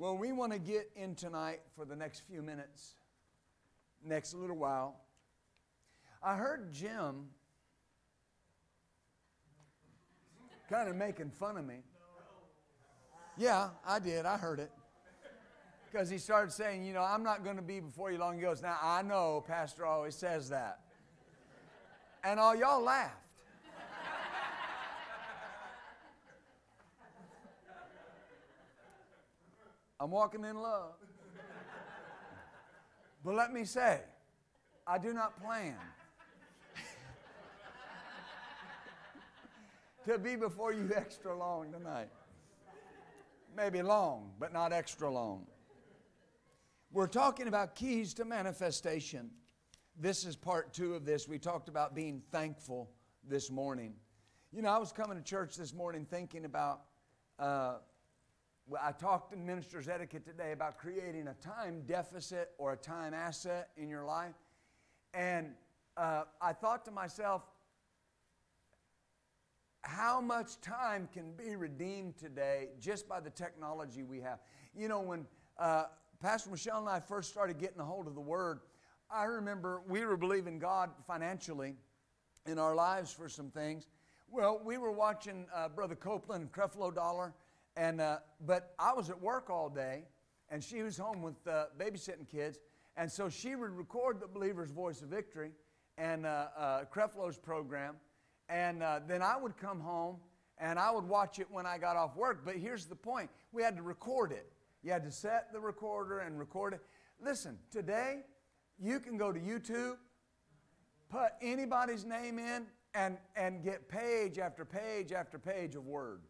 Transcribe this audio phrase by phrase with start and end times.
[0.00, 2.94] Well, we want to get in tonight for the next few minutes,
[4.02, 4.98] next little while.
[6.22, 7.26] I heard Jim
[10.70, 11.82] kind of making fun of me.
[13.36, 14.24] Yeah, I did.
[14.24, 14.70] I heard it.
[15.92, 18.36] Because he started saying, you know, I'm not going to be before you long.
[18.36, 20.80] He goes, now I know Pastor always says that.
[22.24, 23.29] And all y'all laughed.
[30.00, 30.94] I'm walking in love.
[33.22, 34.00] But let me say,
[34.86, 35.76] I do not plan
[40.06, 42.08] to be before you extra long tonight.
[43.54, 45.44] Maybe long, but not extra long.
[46.92, 49.30] We're talking about keys to manifestation.
[49.98, 51.28] This is part two of this.
[51.28, 52.90] We talked about being thankful
[53.28, 53.92] this morning.
[54.50, 56.84] You know, I was coming to church this morning thinking about,
[57.38, 57.74] uh,
[58.80, 63.70] I talked in minister's etiquette today about creating a time deficit or a time asset
[63.76, 64.34] in your life.
[65.14, 65.52] And
[65.96, 67.42] uh, I thought to myself,
[69.82, 74.38] how much time can be redeemed today just by the technology we have?
[74.76, 75.26] You know, when
[75.58, 75.84] uh,
[76.20, 78.60] Pastor Michelle and I first started getting a hold of the Word,
[79.10, 81.74] I remember we were believing God financially
[82.46, 83.88] in our lives for some things.
[84.30, 87.34] Well, we were watching uh, Brother Copeland and Creflo Dollar,
[87.80, 90.04] and uh, but I was at work all day,
[90.50, 92.58] and she was home with uh, babysitting kids,
[92.98, 95.52] and so she would record the Believer's Voice of Victory
[95.96, 97.96] and uh, uh, Creflo's program,
[98.50, 100.16] and uh, then I would come home
[100.58, 102.42] and I would watch it when I got off work.
[102.44, 104.52] But here's the point: we had to record it.
[104.82, 106.82] You had to set the recorder and record it.
[107.18, 108.24] Listen, today
[108.78, 109.96] you can go to YouTube,
[111.08, 116.20] put anybody's name in, and, and get page after page after page of word.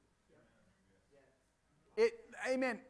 [1.96, 2.12] It,
[2.48, 2.80] amen.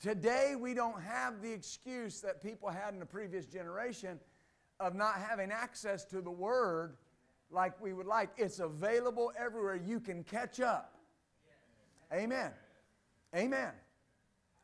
[0.00, 4.18] Today we don't have the excuse that people had in the previous generation
[4.80, 6.96] of not having access to the word
[7.50, 8.30] like we would like.
[8.36, 9.76] It's available everywhere.
[9.76, 10.94] You can catch up.
[12.12, 12.52] Amen.
[13.34, 13.72] Amen.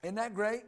[0.03, 0.63] Isn't that great?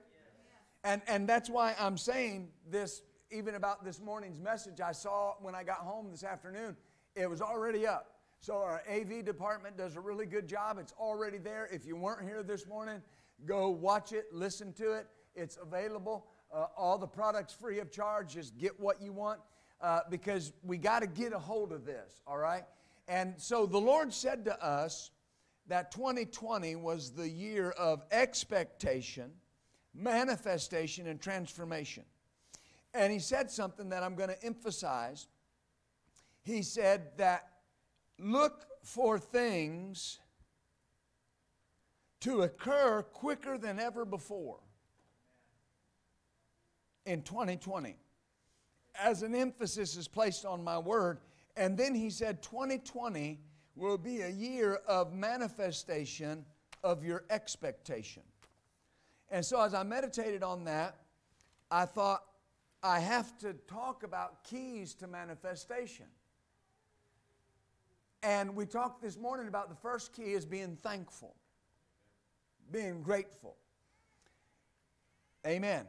[0.85, 4.81] And, and that's why I'm saying this, even about this morning's message.
[4.81, 6.77] I saw when I got home this afternoon,
[7.17, 8.18] it was already up.
[8.41, 10.79] So our AV department does a really good job.
[10.79, 11.69] It's already there.
[11.73, 13.03] If you weren't here this morning,
[13.45, 15.07] go watch it, listen to it.
[15.35, 16.27] It's available.
[16.53, 18.35] Uh, all the products free of charge.
[18.35, 19.41] Just get what you want
[19.81, 22.65] uh, because we got to get a hold of this, all right?
[23.07, 25.11] And so the Lord said to us,
[25.69, 29.31] that 2020 was the year of expectation,
[29.95, 32.05] manifestation, and transformation.
[32.95, 35.29] And he said something that I'm going to emphasize.
[36.43, 37.51] He said that
[38.19, 40.19] look for things
[42.21, 44.59] to occur quicker than ever before
[47.07, 47.97] in 2020.
[49.01, 51.19] As an emphasis is placed on my word.
[51.57, 53.41] And then he said, 2020
[53.75, 56.45] will be a year of manifestation
[56.83, 58.23] of your expectation.
[59.31, 60.97] And so, as I meditated on that,
[61.71, 62.23] I thought
[62.83, 66.07] I have to talk about keys to manifestation.
[68.23, 71.37] And we talked this morning about the first key is being thankful,
[72.73, 73.57] being grateful.
[75.47, 75.87] Amen.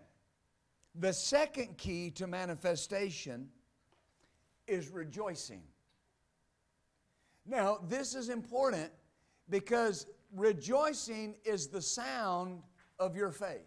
[0.95, 3.49] The second key to manifestation
[4.67, 5.63] is rejoicing.
[7.47, 8.91] Now, this is important
[9.49, 12.61] because rejoicing is the sound
[12.99, 13.65] of your faith.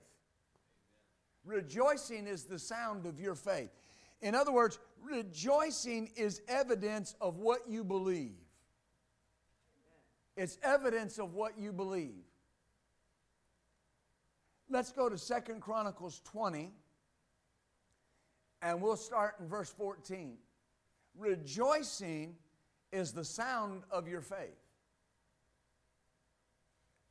[1.44, 3.70] Rejoicing is the sound of your faith.
[4.20, 8.36] In other words, rejoicing is evidence of what you believe.
[10.36, 12.24] It's evidence of what you believe.
[14.70, 16.72] Let's go to Second Chronicles 20,
[18.62, 20.38] and we'll start in verse 14.
[21.18, 22.34] Rejoicing
[22.90, 24.56] is the sound of your faith.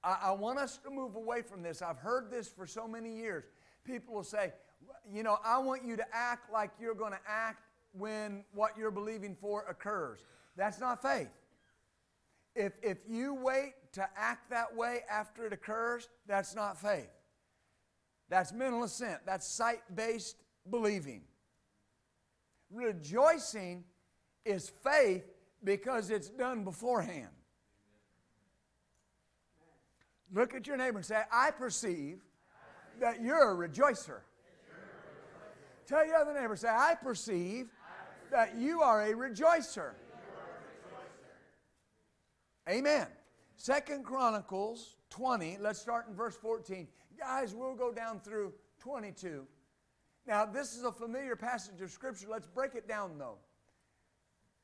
[0.04, 1.84] I, I, want us to move away from this.
[1.84, 3.44] I've heard this for so many years.
[3.84, 4.54] People will say,
[5.12, 7.62] you know, I want you to act like you're going to act
[7.94, 10.24] when what you're believing for occurs.
[10.56, 11.30] That's not faith.
[12.56, 17.10] If, if you wait to act that way after it occurs, that's not faith.
[18.30, 19.20] That's mental assent.
[19.26, 20.38] That's sight based
[20.70, 21.24] believing.
[22.72, 23.84] Rejoicing
[24.46, 25.26] is faith
[25.64, 27.30] because it's done beforehand.
[30.34, 32.20] Look at your neighbor and say, I perceive
[33.02, 34.22] that you're a rejoicer.
[35.88, 37.68] Tell your other neighbor, say, I perceive
[38.32, 39.92] that you are a rejoicer.
[42.70, 43.08] Amen.
[43.56, 46.88] Second Chronicles 20, let's start in verse 14.
[47.18, 49.46] Guys, we'll go down through 22.
[50.28, 52.28] Now, this is a familiar passage of Scripture.
[52.30, 53.38] Let's break it down, though.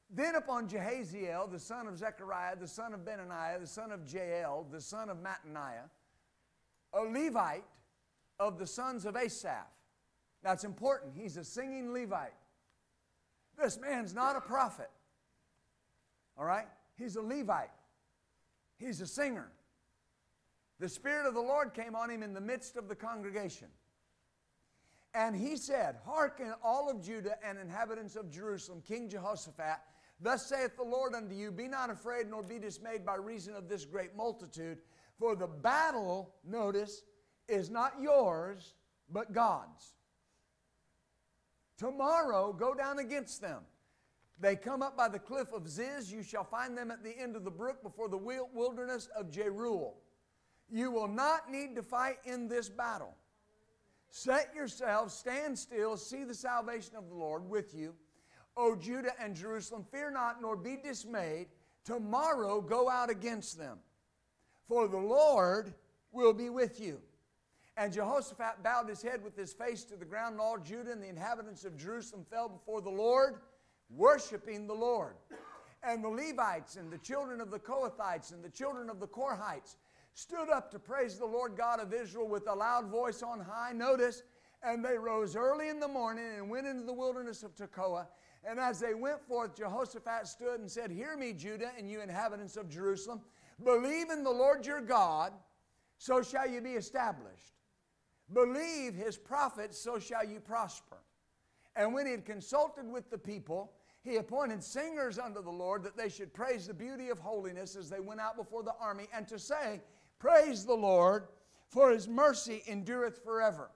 [0.10, 4.66] Then upon Jehaziel, the son of Zechariah, the son of Benaniah, the son of Jael,
[4.72, 5.90] the son of Mattaniah,
[6.94, 7.66] a Levite
[8.40, 9.68] of the sons of Asaph.
[10.44, 12.34] Now it's important, he's a singing Levite.
[13.58, 14.90] This man's not a prophet.
[16.38, 16.68] All right?
[16.96, 17.72] He's a Levite.
[18.77, 19.51] He's a singer.
[20.79, 23.68] The Spirit of the Lord came on him in the midst of the congregation.
[25.13, 29.79] And he said, Hearken, all of Judah and inhabitants of Jerusalem, King Jehoshaphat,
[30.21, 33.68] thus saith the Lord unto you, Be not afraid nor be dismayed by reason of
[33.68, 34.77] this great multitude,
[35.18, 37.01] for the battle, notice,
[37.47, 38.75] is not yours,
[39.09, 39.94] but God's.
[41.77, 43.62] Tomorrow, go down against them.
[44.39, 46.12] They come up by the cliff of Ziz.
[46.12, 49.95] You shall find them at the end of the brook before the wilderness of Jeruel.
[50.69, 53.16] You will not need to fight in this battle.
[54.10, 57.94] Set yourselves, stand still, see the salvation of the Lord with you.
[58.56, 61.48] O Judah and Jerusalem, fear not nor be dismayed.
[61.84, 63.80] Tomorrow go out against them,
[64.68, 65.74] for the Lord
[66.12, 67.00] will be with you.
[67.75, 71.01] And Jehoshaphat bowed his head with his face to the ground, and all Judah and
[71.01, 73.36] the inhabitants of Jerusalem fell before the Lord,
[73.89, 75.16] worshiping the Lord.
[75.84, 79.75] And the Levites and the children of the Kohathites and the children of the Korhites
[80.13, 83.72] stood up to praise the Lord God of Israel with a loud voice on high.
[83.72, 84.24] Notice,
[84.63, 88.07] and they rose early in the morning and went into the wilderness of Tekoa.
[88.44, 92.57] And as they went forth, Jehoshaphat stood and said, Hear me, Judah, and you inhabitants
[92.57, 93.22] of Jerusalem.
[93.63, 95.34] Believe in the Lord your God,
[95.98, 97.54] so shall you be established.
[98.34, 100.98] Believe his prophets, so shall you prosper.
[101.75, 103.72] And when he had consulted with the people,
[104.07, 107.89] he appointed singers unto the Lord that they should praise the beauty of holiness as
[107.89, 109.81] they went out before the army, and to say,
[110.19, 111.27] Praise the Lord,
[111.69, 113.69] for his mercy endureth forever.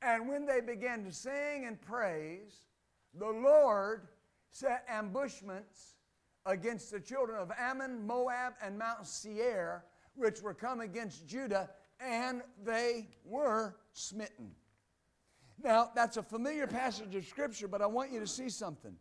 [0.00, 2.66] And when they began to sing and praise,
[3.14, 4.08] the Lord
[4.50, 5.94] set ambushments
[6.44, 9.84] against the children of Ammon, Moab, and Mount Seir,
[10.16, 11.70] which were come against Judah
[12.00, 14.50] and they were smitten.
[15.62, 18.96] Now, that's a familiar passage of Scripture, but I want you to see something.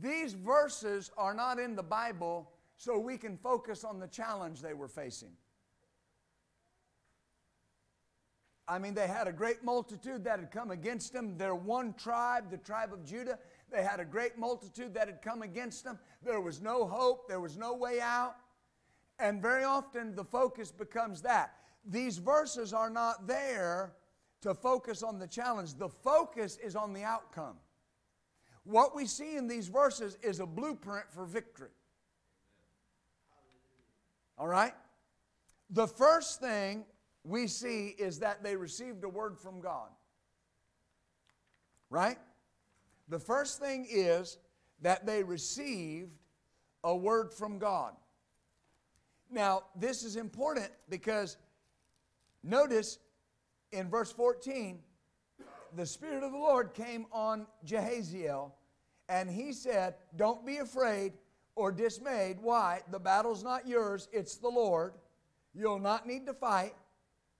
[0.00, 4.74] These verses are not in the Bible so we can focus on the challenge they
[4.74, 5.32] were facing.
[8.68, 11.36] I mean, they had a great multitude that had come against them.
[11.36, 13.36] Their one tribe, the tribe of Judah,
[13.72, 15.98] they had a great multitude that had come against them.
[16.22, 18.36] There was no hope, there was no way out.
[19.18, 21.52] And very often the focus becomes that.
[21.84, 23.92] These verses are not there
[24.42, 27.56] to focus on the challenge, the focus is on the outcome.
[28.64, 31.70] What we see in these verses is a blueprint for victory.
[34.38, 34.74] All right?
[35.70, 36.84] The first thing
[37.24, 39.88] we see is that they received a word from God.
[41.90, 42.18] Right?
[43.08, 44.38] The first thing is
[44.82, 46.18] that they received
[46.84, 47.94] a word from God.
[49.30, 51.36] Now, this is important because
[52.42, 52.98] notice
[53.72, 54.80] in verse 14,
[55.76, 58.52] the Spirit of the Lord came on Jehaziel,
[59.08, 61.12] and he said, Don't be afraid
[61.54, 62.38] or dismayed.
[62.40, 62.80] Why?
[62.90, 64.94] The battle's not yours, it's the Lord.
[65.54, 66.74] You'll not need to fight.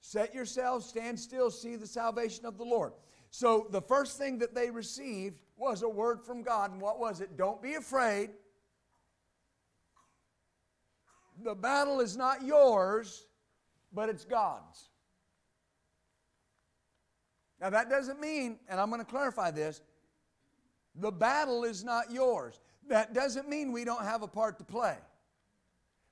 [0.01, 2.93] Set yourselves, stand still, see the salvation of the Lord.
[3.31, 6.73] So, the first thing that they received was a word from God.
[6.73, 7.37] And what was it?
[7.37, 8.31] Don't be afraid
[11.43, 13.27] the battle is not yours,
[13.93, 14.90] but it's God's.
[17.61, 19.83] Now, that doesn't mean, and I'm going to clarify this,
[20.95, 22.61] the battle is not yours.
[22.89, 24.97] That doesn't mean we don't have a part to play.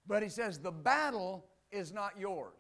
[0.07, 2.55] But he says the battle is not yours.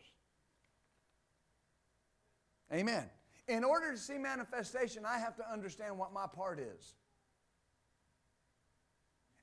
[2.72, 3.04] Amen.
[3.46, 6.94] In order to see manifestation, I have to understand what my part is.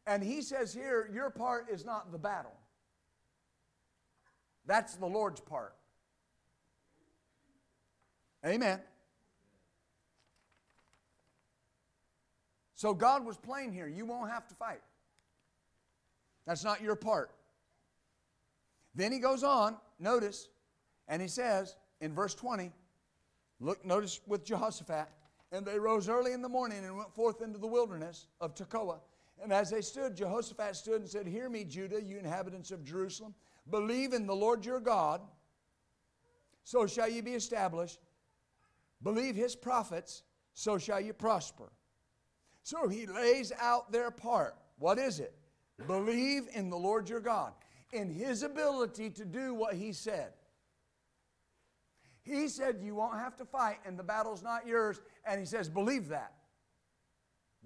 [0.06, 2.54] And he says here, your part is not the battle.
[4.68, 5.76] That's the Lord's part.
[8.46, 8.80] Amen.
[12.76, 13.88] So God was plain here.
[13.88, 14.82] You won't have to fight.
[16.46, 17.32] That's not your part.
[18.94, 20.48] Then he goes on, notice,
[21.08, 22.72] and he says in verse 20,
[23.60, 25.08] look, notice with Jehoshaphat,
[25.52, 29.00] and they rose early in the morning and went forth into the wilderness of Tekoa.
[29.42, 33.34] And as they stood, Jehoshaphat stood and said, Hear me, Judah, you inhabitants of Jerusalem.
[33.70, 35.22] Believe in the Lord your God,
[36.64, 38.00] so shall you be established.
[39.04, 41.70] Believe his prophets, so shall you prosper.
[42.66, 44.56] So he lays out their part.
[44.80, 45.36] What is it?
[45.86, 47.54] Believe in the Lord your God,
[47.94, 50.32] in his ability to do what he said.
[52.24, 55.00] He said you won't have to fight and the battle's not yours.
[55.28, 56.34] And He says, believe that.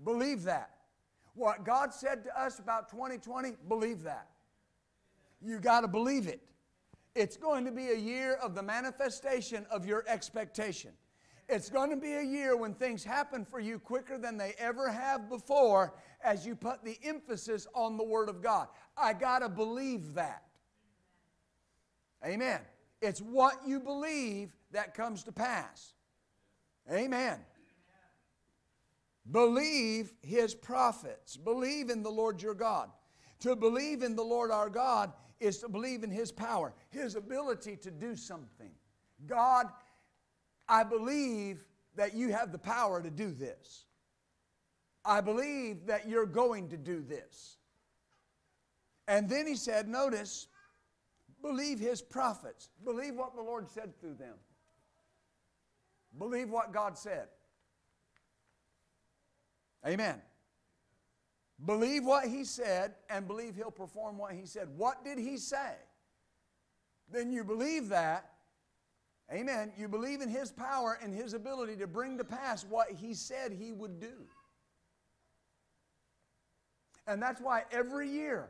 [0.04, 0.72] Believe that.
[1.34, 4.28] What God said to us about 2020, believe that.
[5.42, 6.42] You got to believe it.
[7.16, 10.92] It's going to be a year of the manifestation of your expectation.
[11.50, 14.90] It's going to be a year when things happen for you quicker than they ever
[14.90, 18.68] have before as you put the emphasis on the Word of God.
[18.96, 20.44] I got to believe that.
[22.24, 22.60] Amen.
[23.02, 25.94] It's what you believe that comes to pass.
[26.92, 27.40] Amen.
[29.32, 31.36] Believe his prophets.
[31.36, 32.90] Believe in the Lord your God.
[33.40, 37.78] To believe in the Lord our God is to believe in his power, his ability
[37.78, 38.72] to do something.
[39.26, 39.68] God,
[40.70, 43.86] I believe that you have the power to do this.
[45.04, 47.58] I believe that you're going to do this.
[49.08, 50.48] And then he said, notice,
[51.42, 52.70] believe his prophets.
[52.86, 54.36] Believe what the Lord said through them.
[56.18, 57.28] Believe what God said.
[59.88, 60.22] Amen.
[61.66, 64.68] Believe what he said and believe he'll perform what he said.
[64.78, 65.74] What did he say?
[67.12, 68.30] Then you believe that.
[69.32, 69.72] Amen.
[69.78, 73.52] You believe in his power and his ability to bring to pass what he said
[73.52, 74.26] he would do.
[77.06, 78.50] And that's why every year,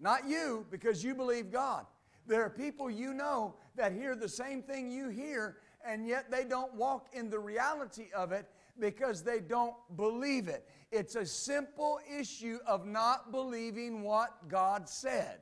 [0.00, 1.86] not you, because you believe God,
[2.26, 6.44] there are people you know that hear the same thing you hear, and yet they
[6.44, 8.48] don't walk in the reality of it
[8.78, 10.68] because they don't believe it.
[10.90, 15.38] It's a simple issue of not believing what God said.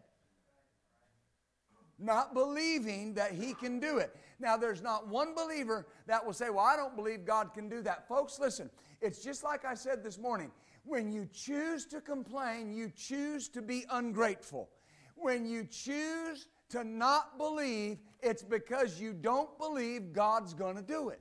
[1.98, 4.16] Not believing that He can do it.
[4.42, 7.80] Now, there's not one believer that will say, Well, I don't believe God can do
[7.82, 8.08] that.
[8.08, 8.68] Folks, listen,
[9.00, 10.50] it's just like I said this morning.
[10.84, 14.68] When you choose to complain, you choose to be ungrateful.
[15.14, 21.10] When you choose to not believe, it's because you don't believe God's going to do
[21.10, 21.20] it.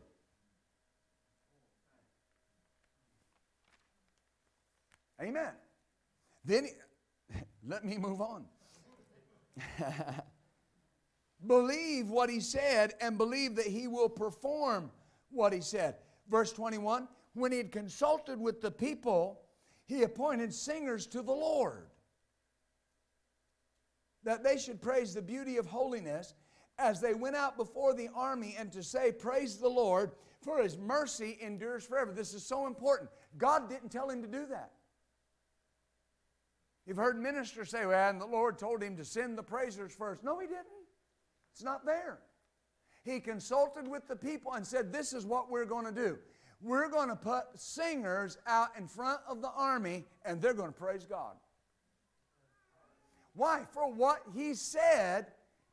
[5.21, 5.51] Amen.
[6.43, 6.69] Then,
[7.67, 8.45] let me move on.
[11.47, 14.91] believe what he said and believe that he will perform
[15.29, 15.95] what he said.
[16.29, 19.41] Verse 21 When he had consulted with the people,
[19.85, 21.87] he appointed singers to the Lord
[24.23, 26.35] that they should praise the beauty of holiness
[26.77, 30.77] as they went out before the army and to say, Praise the Lord, for his
[30.77, 32.11] mercy endures forever.
[32.11, 33.09] This is so important.
[33.37, 34.71] God didn't tell him to do that.
[36.85, 40.23] You've heard ministers say, well, and the Lord told him to send the praisers first.
[40.23, 40.65] No, he didn't.
[41.51, 42.19] It's not there.
[43.03, 46.17] He consulted with the people and said, This is what we're going to do.
[46.61, 50.79] We're going to put singers out in front of the army, and they're going to
[50.79, 51.35] praise God.
[53.33, 53.63] Why?
[53.71, 55.27] For what he said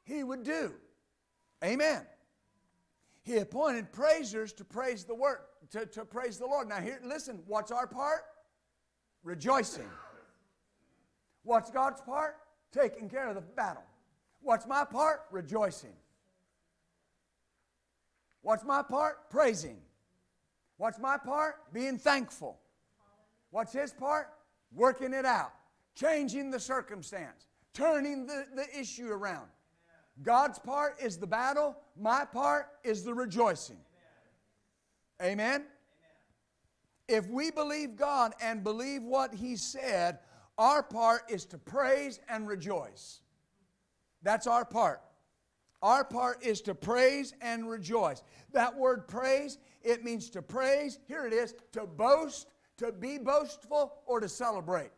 [0.05, 0.73] he would do.
[1.63, 2.07] Amen.
[3.23, 5.41] He appointed praisers to praise the word,
[5.73, 6.69] to, to praise the Lord.
[6.69, 8.23] Now here, listen, what's our part?
[9.23, 9.91] Rejoicing.
[11.43, 12.37] What's God's part?
[12.73, 13.83] Taking care of the battle.
[14.43, 15.23] What's my part?
[15.31, 15.95] Rejoicing.
[18.43, 19.31] What's my part?
[19.31, 19.79] Praising.
[20.77, 21.73] What's my part?
[21.73, 22.59] Being thankful.
[23.51, 24.29] What's his part?
[24.73, 25.53] Working it out,
[25.95, 29.49] changing the circumstance, turning the, the issue around.
[30.23, 33.79] God's part is the battle, my part is the rejoicing.
[35.23, 35.39] Amen?
[35.39, 35.65] Amen?
[37.09, 40.19] If we believe God and believe what He said,
[40.59, 43.21] our part is to praise and rejoice.
[44.23, 45.03] That's our part.
[45.83, 48.23] Our part is to praise and rejoice.
[48.53, 52.49] That word praise, it means to praise, here it is, to boast,
[52.79, 54.91] to be boastful, or to celebrate.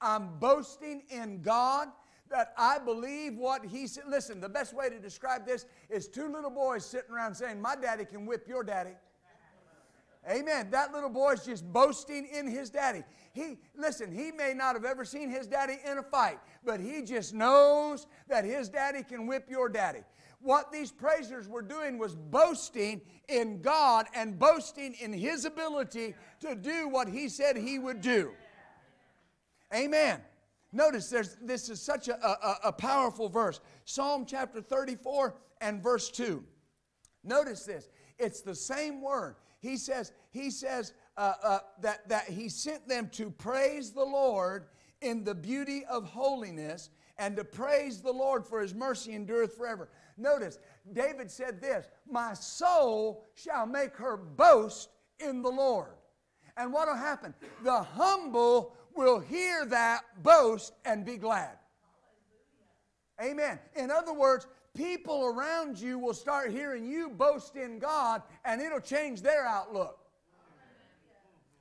[0.00, 1.88] I'm boasting in God
[2.30, 4.04] that I believe what He said.
[4.08, 7.76] Listen, the best way to describe this is two little boys sitting around saying, My
[7.76, 8.94] daddy can whip your daddy.
[10.30, 10.70] Amen.
[10.70, 13.02] That little boy's just boasting in his daddy.
[13.32, 17.02] He listen, he may not have ever seen his daddy in a fight, but he
[17.02, 20.00] just knows that his daddy can whip your daddy.
[20.40, 26.54] What these praisers were doing was boasting in God and boasting in his ability to
[26.54, 28.32] do what he said he would do.
[29.74, 30.20] Amen.
[30.72, 33.60] Notice there's, this is such a, a, a powerful verse.
[33.84, 36.42] Psalm chapter 34 and verse 2.
[37.24, 37.88] Notice this.
[38.18, 39.36] It's the same word.
[39.62, 44.66] He says, he says uh, uh, that, that he sent them to praise the Lord
[45.00, 49.88] in the beauty of holiness and to praise the Lord for his mercy endureth forever.
[50.16, 50.58] Notice,
[50.92, 54.90] David said this My soul shall make her boast
[55.20, 55.92] in the Lord.
[56.56, 57.32] And what will happen?
[57.62, 61.56] The humble will hear that boast and be glad.
[63.22, 63.60] Amen.
[63.76, 68.80] In other words, people around you will start hearing you boast in God and it'll
[68.80, 69.98] change their outlook.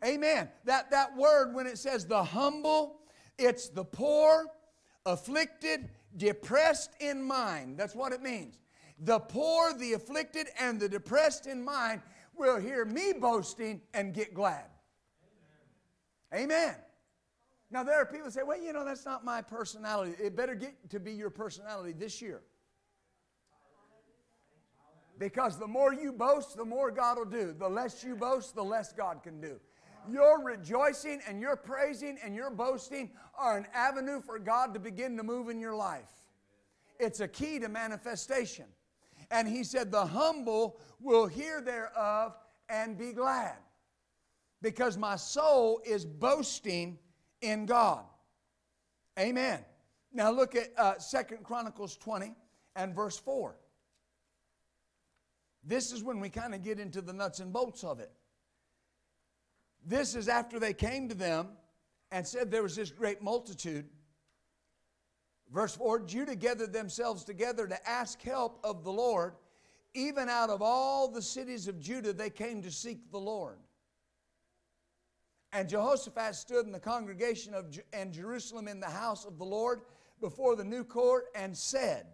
[0.03, 0.49] Amen.
[0.65, 3.01] That, that word, when it says the humble,
[3.37, 4.47] it's the poor,
[5.05, 7.77] afflicted, depressed in mind.
[7.77, 8.57] That's what it means.
[8.99, 12.01] The poor, the afflicted, and the depressed in mind
[12.35, 14.65] will hear me boasting and get glad.
[16.33, 16.45] Amen.
[16.45, 16.75] Amen.
[17.69, 20.13] Now, there are people say, well, you know, that's not my personality.
[20.21, 22.41] It better get to be your personality this year.
[25.21, 27.53] Because the more you boast, the more God will do.
[27.53, 29.59] The less you boast, the less God can do.
[30.09, 35.15] Your rejoicing and your praising and your boasting are an avenue for God to begin
[35.17, 36.09] to move in your life.
[36.99, 38.65] It's a key to manifestation.
[39.29, 42.35] And he said, The humble will hear thereof
[42.67, 43.57] and be glad,
[44.63, 46.97] because my soul is boasting
[47.41, 48.05] in God.
[49.19, 49.59] Amen.
[50.11, 52.33] Now look at uh, Second Chronicles 20
[52.75, 53.55] and verse 4.
[55.63, 58.11] This is when we kind of get into the nuts and bolts of it.
[59.85, 61.49] This is after they came to them
[62.11, 63.85] and said there was this great multitude.
[65.51, 69.33] Verse 4 Judah gathered themselves together to ask help of the Lord.
[69.93, 73.57] Even out of all the cities of Judah, they came to seek the Lord.
[75.51, 79.81] And Jehoshaphat stood in the congregation of and Jerusalem in the house of the Lord
[80.21, 82.05] before the new court and said,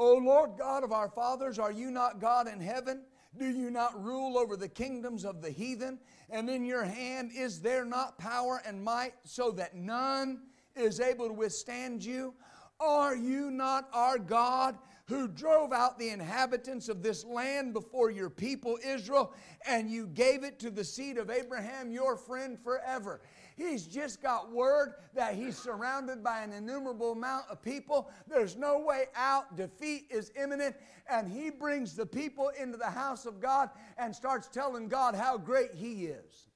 [0.00, 3.02] O Lord God of our fathers, are you not God in heaven?
[3.38, 5.98] Do you not rule over the kingdoms of the heathen?
[6.30, 10.40] And in your hand is there not power and might so that none
[10.74, 12.32] is able to withstand you?
[12.80, 14.78] Are you not our God
[15.10, 19.34] who drove out the inhabitants of this land before your people Israel,
[19.66, 23.20] and you gave it to the seed of Abraham, your friend, forever.
[23.60, 28.10] He's just got word that he's surrounded by an innumerable amount of people.
[28.26, 29.54] There's no way out.
[29.54, 30.76] Defeat is imminent.
[31.10, 35.36] And he brings the people into the house of God and starts telling God how
[35.36, 36.48] great he is.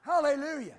[0.00, 0.74] Hallelujah.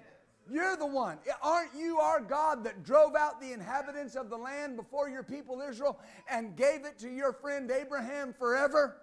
[0.51, 1.17] You're the one.
[1.41, 5.61] Aren't you our God that drove out the inhabitants of the land before your people
[5.61, 5.97] Israel
[6.29, 8.97] and gave it to your friend Abraham forever?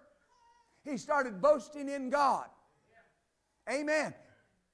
[0.85, 2.49] He started boasting in God.
[3.73, 4.13] Amen.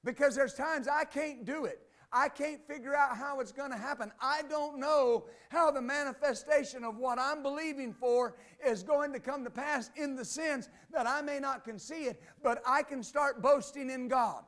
[0.03, 1.79] Because there's times I can't do it.
[2.15, 4.11] I can't figure out how it's going to happen.
[4.21, 9.43] I don't know how the manifestation of what I'm believing for is going to come
[9.43, 13.01] to pass in the sense that I may not can see it, but I can
[13.01, 14.43] start boasting in God.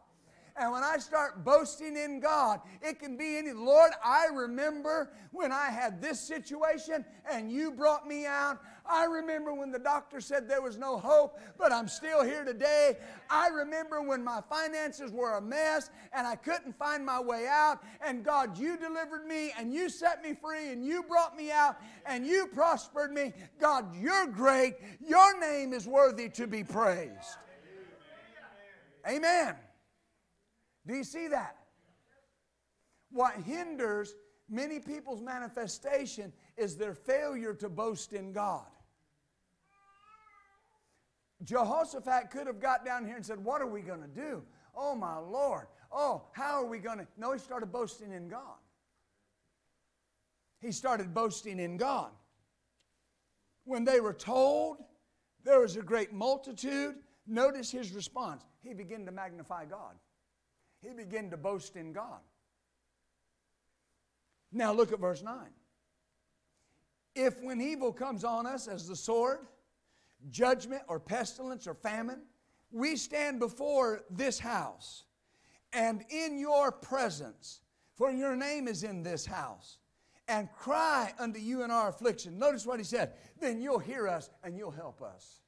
[0.58, 5.52] And when I start boasting in God, it can be any, Lord, I remember when
[5.52, 8.62] I had this situation and you brought me out.
[8.90, 12.96] I remember when the doctor said there was no hope, but I'm still here today.
[13.30, 17.84] I remember when my finances were a mess and I couldn't find my way out.
[18.00, 21.76] And God, you delivered me and you set me free and you brought me out
[22.06, 23.34] and you prospered me.
[23.60, 24.76] God, you're great.
[25.06, 27.40] Your name is worthy to be praised.
[29.06, 29.56] Amen.
[30.88, 31.58] Do you see that?
[33.12, 34.16] What hinders
[34.50, 38.66] many people's manifestation is their failure to boast in God.
[41.44, 44.44] Jehoshaphat could have got down here and said, What are we going to do?
[44.76, 45.68] Oh, my Lord.
[45.92, 47.08] Oh, how are we going to?
[47.18, 48.58] No, he started boasting in God.
[50.62, 52.12] He started boasting in God.
[53.66, 54.78] When they were told
[55.44, 56.96] there was a great multitude,
[57.28, 58.44] notice his response.
[58.64, 59.96] He began to magnify God
[60.86, 62.20] he began to boast in God.
[64.52, 65.36] Now look at verse 9.
[67.16, 69.40] If when evil comes on us as the sword,
[70.30, 72.22] judgment or pestilence or famine,
[72.72, 75.06] we stand before this house
[75.74, 77.62] and in your presence,
[77.96, 79.78] for your name is in this house,
[80.28, 82.40] and cry unto you in our affliction.
[82.40, 83.14] Notice what he said.
[83.40, 85.42] Then you'll hear us and you'll help us.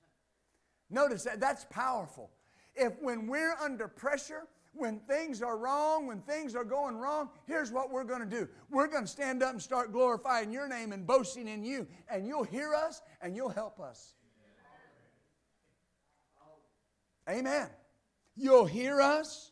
[0.90, 2.32] Notice that that's powerful.
[2.76, 4.48] If when we're under pressure,
[4.78, 8.48] when things are wrong, when things are going wrong, here's what we're going to do.
[8.70, 12.28] We're going to stand up and start glorifying your name and boasting in you, and
[12.28, 14.14] you'll hear us and you'll help us.
[17.30, 17.68] Amen.
[18.36, 19.52] You'll hear us.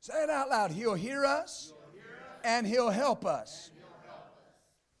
[0.00, 0.70] Say it out loud.
[0.70, 3.70] He'll hear us, hear us and he'll help us.
[3.74, 4.54] He'll help us.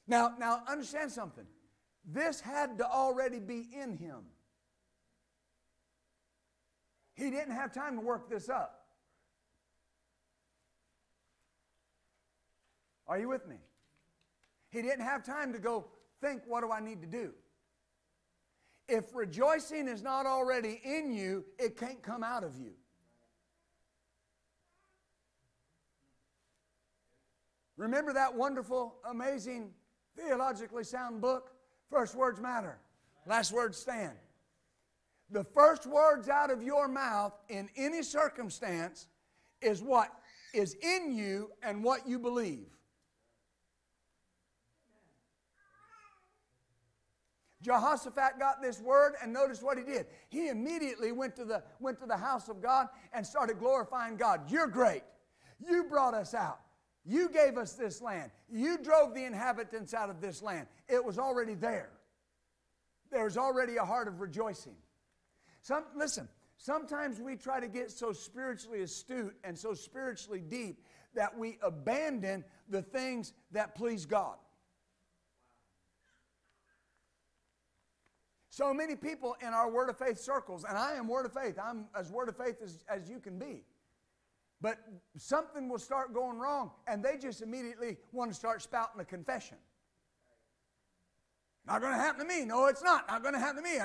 [0.08, 1.46] Now, now understand something.
[2.04, 4.24] This had to already be in him.
[7.14, 8.85] He didn't have time to work this up.
[13.08, 13.56] Are you with me?
[14.70, 15.86] He didn't have time to go
[16.20, 17.32] think, what do I need to do?
[18.88, 22.72] If rejoicing is not already in you, it can't come out of you.
[27.76, 29.70] Remember that wonderful, amazing
[30.16, 31.50] Theologically sound book.
[31.90, 32.78] First words matter,
[33.26, 34.16] last words stand.
[35.30, 39.08] The first words out of your mouth in any circumstance
[39.60, 40.10] is what
[40.54, 42.75] is in you and what you believe.
[47.62, 50.06] Jehoshaphat got this word and notice what he did.
[50.28, 54.50] He immediately went to the, went to the house of God and started glorifying God.
[54.50, 55.02] You're great.
[55.58, 56.60] You brought us out.
[57.04, 58.30] You gave us this land.
[58.50, 60.66] You drove the inhabitants out of this land.
[60.88, 61.90] It was already there.
[63.10, 64.74] There was already a heart of rejoicing.
[65.62, 70.82] Some, listen, sometimes we try to get so spiritually astute and so spiritually deep
[71.14, 74.36] that we abandon the things that please God.
[78.56, 81.58] So many people in our Word of Faith circles, and I am Word of Faith,
[81.62, 83.64] I'm as Word of Faith as, as you can be.
[84.62, 84.78] But
[85.18, 89.58] something will start going wrong, and they just immediately want to start spouting a confession.
[91.66, 92.46] Not going to happen to me.
[92.46, 93.06] No, it's not.
[93.08, 93.78] Not going to happen to me.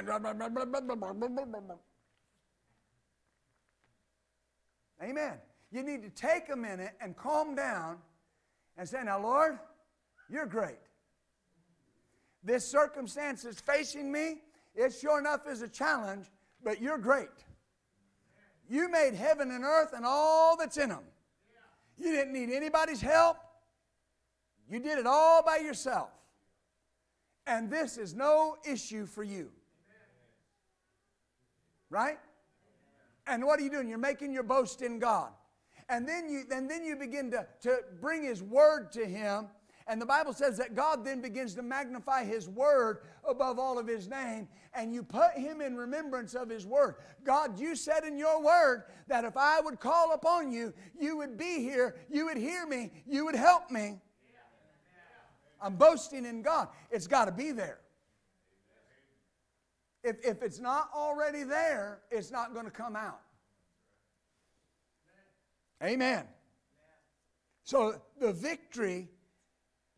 [5.04, 5.34] Amen.
[5.74, 7.98] You need to take a minute and calm down
[8.78, 9.60] and say, Now, Lord,
[10.30, 10.80] you're great.
[12.42, 14.38] This circumstance is facing me.
[14.76, 16.28] It sure enough is a challenge,
[16.64, 17.30] but you're great.
[18.70, 21.04] You made heaven and earth and all that's in them.
[21.98, 23.38] You didn't need anybody's help.
[24.70, 26.10] You did it all by yourself.
[27.46, 29.52] And this is no issue for you.
[31.90, 32.18] Right?
[33.28, 33.90] And what are you doing?
[33.90, 35.32] You're making your boast in God.
[35.90, 39.48] And then you, and then you begin to, to bring His Word to Him
[39.92, 43.86] and the Bible says that God then begins to magnify His Word above all of
[43.86, 46.96] His name, and you put Him in remembrance of His Word.
[47.26, 51.38] God, you said in your Word that if I would call upon you, you would
[51.38, 54.00] be here, you would hear me, you would help me.
[55.62, 56.70] I'm boasting in God.
[56.90, 57.82] It's got to be there.
[60.06, 63.20] If, if it's not already there, it's not going to come out.
[65.84, 66.24] Amen.
[67.66, 69.10] So the victory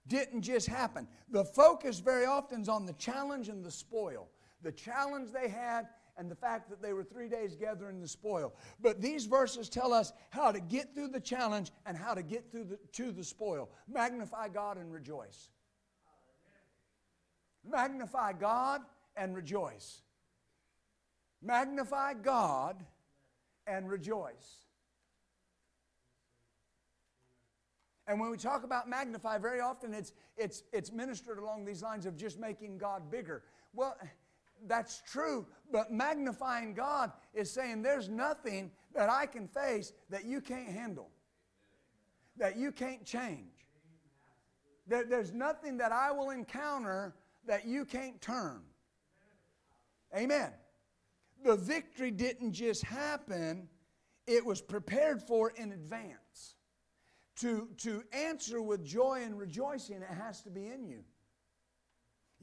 [0.08, 1.08] didn't just happen.
[1.30, 4.30] The focus very often is on the challenge and the spoil.
[4.62, 5.88] The challenge they had
[6.18, 8.54] and the fact that they were three days gathering the spoil.
[8.82, 12.52] But these verses tell us how to get through the challenge and how to get
[12.52, 13.70] through the, to the spoil.
[13.88, 15.50] Magnify God and rejoice.
[17.68, 18.82] Magnify God
[19.16, 20.02] and rejoice.
[21.42, 22.84] Magnify God
[23.66, 24.66] and rejoice.
[28.08, 32.06] And when we talk about magnify, very often it's, it's, it's ministered along these lines
[32.06, 33.44] of just making God bigger.
[33.74, 33.96] Well,
[34.68, 40.42] that's true, but magnifying God is saying there's nothing that I can face that you
[40.42, 41.10] can't handle,
[42.38, 43.68] that you can't change.
[44.88, 48.62] There, there's nothing that I will encounter that you can't turn.
[50.16, 50.52] Amen.
[51.44, 53.68] The victory didn't just happen,
[54.28, 56.23] it was prepared for in advance
[57.38, 61.04] to, to answer with joy and rejoicing, it has to be in you.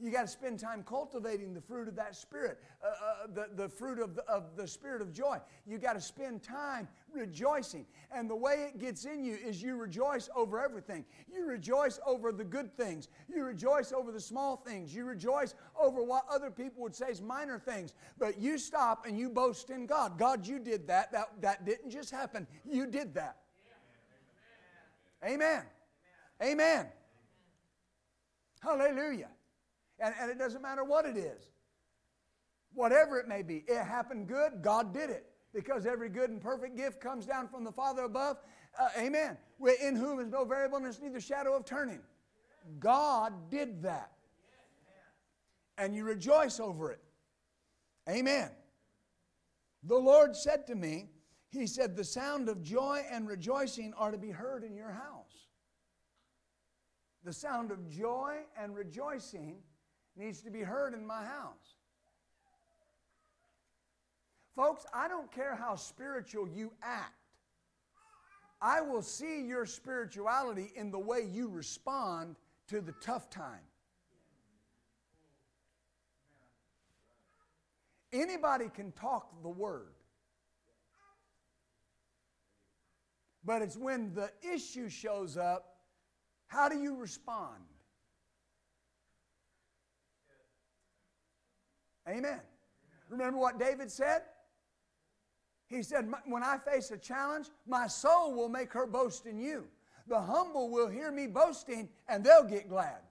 [0.01, 3.69] You got to spend time cultivating the fruit of that spirit, uh, uh, the, the
[3.69, 5.37] fruit of the, of the spirit of joy.
[5.67, 7.85] You got to spend time rejoicing.
[8.11, 11.05] And the way it gets in you is you rejoice over everything.
[11.31, 13.09] You rejoice over the good things.
[13.29, 14.93] You rejoice over the small things.
[14.93, 17.93] You rejoice over what other people would say is minor things.
[18.17, 20.17] But you stop and you boast in God.
[20.17, 21.11] God, you did that.
[21.11, 22.47] That, that didn't just happen.
[22.65, 23.40] You did that.
[25.25, 25.63] Amen.
[26.41, 26.87] Amen.
[28.61, 29.29] Hallelujah.
[29.99, 31.49] And, and it doesn't matter what it is.
[32.73, 35.25] Whatever it may be, it happened good, God did it.
[35.53, 38.37] Because every good and perfect gift comes down from the Father above.
[38.79, 39.37] Uh, amen.
[39.83, 41.99] In whom is no variableness, neither shadow of turning.
[42.79, 44.11] God did that.
[45.77, 47.01] And you rejoice over it.
[48.09, 48.49] Amen.
[49.83, 51.09] The Lord said to me,
[51.51, 55.47] he said, The sound of joy and rejoicing are to be heard in your house.
[57.23, 59.57] The sound of joy and rejoicing
[60.15, 61.75] needs to be heard in my house.
[64.55, 67.13] Folks, I don't care how spiritual you act.
[68.61, 72.35] I will see your spirituality in the way you respond
[72.67, 73.63] to the tough time.
[78.13, 79.93] Anybody can talk the word.
[83.51, 85.75] But it's when the issue shows up,
[86.47, 87.59] how do you respond?
[92.07, 92.39] Amen.
[93.09, 94.21] Remember what David said?
[95.67, 99.67] He said, When I face a challenge, my soul will make her boast in you.
[100.07, 103.01] The humble will hear me boasting and they'll get glad.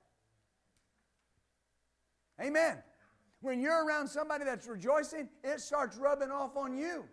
[2.40, 2.79] Amen.
[3.42, 7.05] When you're around somebody that's rejoicing, it starts rubbing off on you.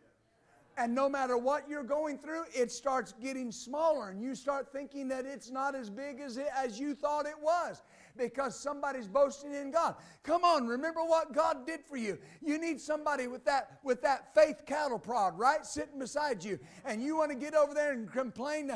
[0.77, 5.07] And no matter what you're going through, it starts getting smaller, and you start thinking
[5.07, 7.81] that it's not as big as, it, as you thought it was
[8.15, 9.95] because somebody's boasting in God.
[10.23, 12.19] Come on, remember what God did for you.
[12.43, 17.01] You need somebody with that with that faith cattle prod, right, sitting beside you, and
[17.01, 18.71] you want to get over there and complain,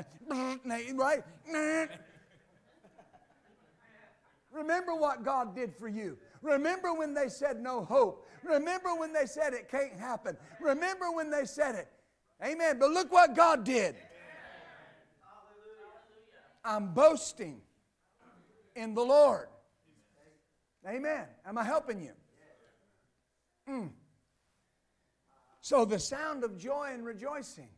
[0.95, 1.23] right?
[4.51, 6.17] Remember what God did for you.
[6.41, 8.27] Remember when they said no hope.
[8.43, 10.35] Remember when they said it can't happen.
[10.59, 11.87] Remember when they said it.
[12.43, 12.77] Amen.
[12.79, 13.95] But look what God did.
[16.63, 17.61] I'm boasting
[18.75, 19.47] in the Lord.
[20.87, 21.25] Amen.
[21.45, 22.13] Am I helping you?
[23.69, 23.91] Mm.
[25.61, 27.69] So the sound of joy and rejoicing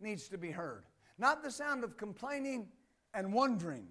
[0.00, 0.84] needs to be heard,
[1.18, 2.68] not the sound of complaining
[3.14, 3.86] and wondering.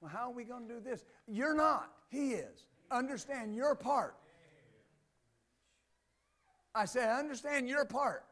[0.00, 1.04] Well, how are we going to do this?
[1.26, 1.90] You're not.
[2.08, 2.66] He is.
[2.90, 4.16] Understand your part.
[6.74, 8.24] I say, understand your part.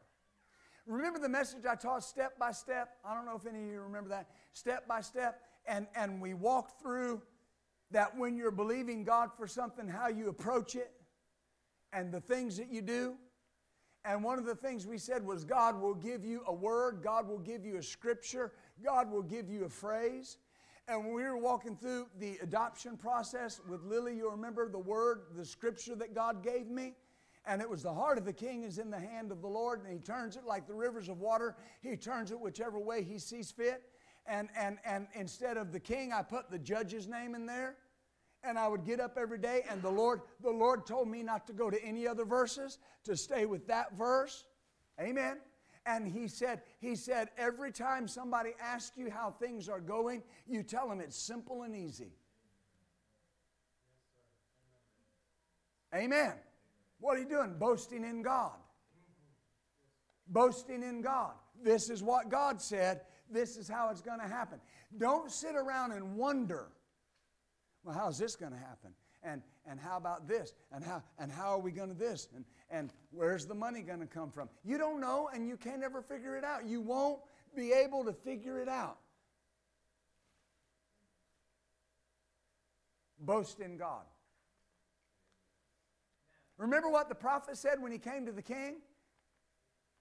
[0.87, 2.97] Remember the message I taught step by step?
[3.05, 4.29] I don't know if any of you remember that.
[4.53, 5.43] Step by step.
[5.67, 7.21] And, and we walked through
[7.91, 10.93] that when you're believing God for something, how you approach it
[11.93, 13.17] and the things that you do.
[14.05, 17.29] And one of the things we said was God will give you a word, God
[17.29, 18.53] will give you a scripture,
[18.83, 20.39] God will give you a phrase.
[20.89, 25.25] And when we were walking through the adoption process with Lily, you remember the word,
[25.37, 26.95] the scripture that God gave me?
[27.47, 29.83] And it was the heart of the king is in the hand of the Lord,
[29.85, 31.57] and he turns it like the rivers of water.
[31.83, 33.83] He turns it whichever way he sees fit.
[34.27, 37.77] And, and, and instead of the king, I put the judge's name in there.
[38.43, 41.47] And I would get up every day, and the Lord, the Lord told me not
[41.49, 44.45] to go to any other verses, to stay with that verse.
[45.01, 45.39] Amen.
[45.89, 50.63] And he said, he said, every time somebody asks you how things are going, you
[50.63, 52.13] tell them it's simple and easy.
[55.95, 56.35] Amen.
[57.01, 57.55] What are you doing?
[57.59, 58.53] Boasting in God.
[60.29, 61.33] Boasting in God.
[61.65, 63.01] This is what God said.
[63.31, 64.61] This is how it's going to happen.
[64.99, 66.69] Don't sit around and wonder,
[67.83, 68.91] well, how's this going to happen?
[69.23, 70.55] And, and how about this?
[70.73, 72.29] And how, and how are we going to this?
[72.35, 74.49] And, and where's the money going to come from?
[74.65, 76.67] You don't know and you can't ever figure it out.
[76.67, 77.21] You won't
[77.57, 78.99] be able to figure it out.
[83.21, 84.05] Boast in God.
[86.57, 88.77] Remember what the prophet said when he came to the king?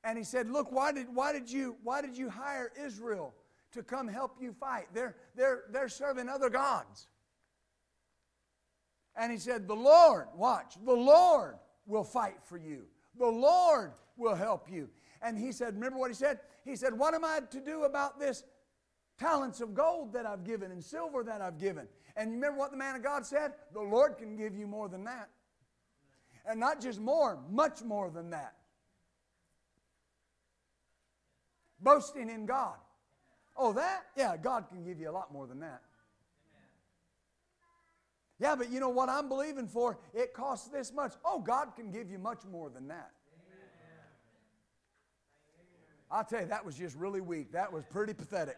[0.04, 3.34] And he said, Look, why did, why did, you, why did you hire Israel
[3.74, 4.88] to come help you fight?
[4.94, 7.08] They're, they're, they're serving other gods.
[9.18, 12.84] And he said, The Lord, watch, the Lord will fight for you.
[13.18, 14.90] The Lord will help you.
[15.22, 16.40] And he said, Remember what he said?
[16.64, 18.44] He said, What am I to do about this
[19.18, 21.88] talents of gold that I've given and silver that I've given?
[22.16, 23.54] And you remember what the man of God said?
[23.74, 25.30] The Lord can give you more than that.
[26.48, 28.54] And not just more, much more than that.
[31.80, 32.76] Boasting in God.
[33.56, 34.06] Oh, that?
[34.16, 35.82] Yeah, God can give you a lot more than that.
[38.40, 39.98] Yeah, but you know what I'm believing for?
[40.14, 41.14] It costs this much.
[41.26, 43.12] Oh, God can give you much more than that.
[46.10, 47.52] I'll tell you, that was just really weak.
[47.52, 48.58] That was pretty pathetic.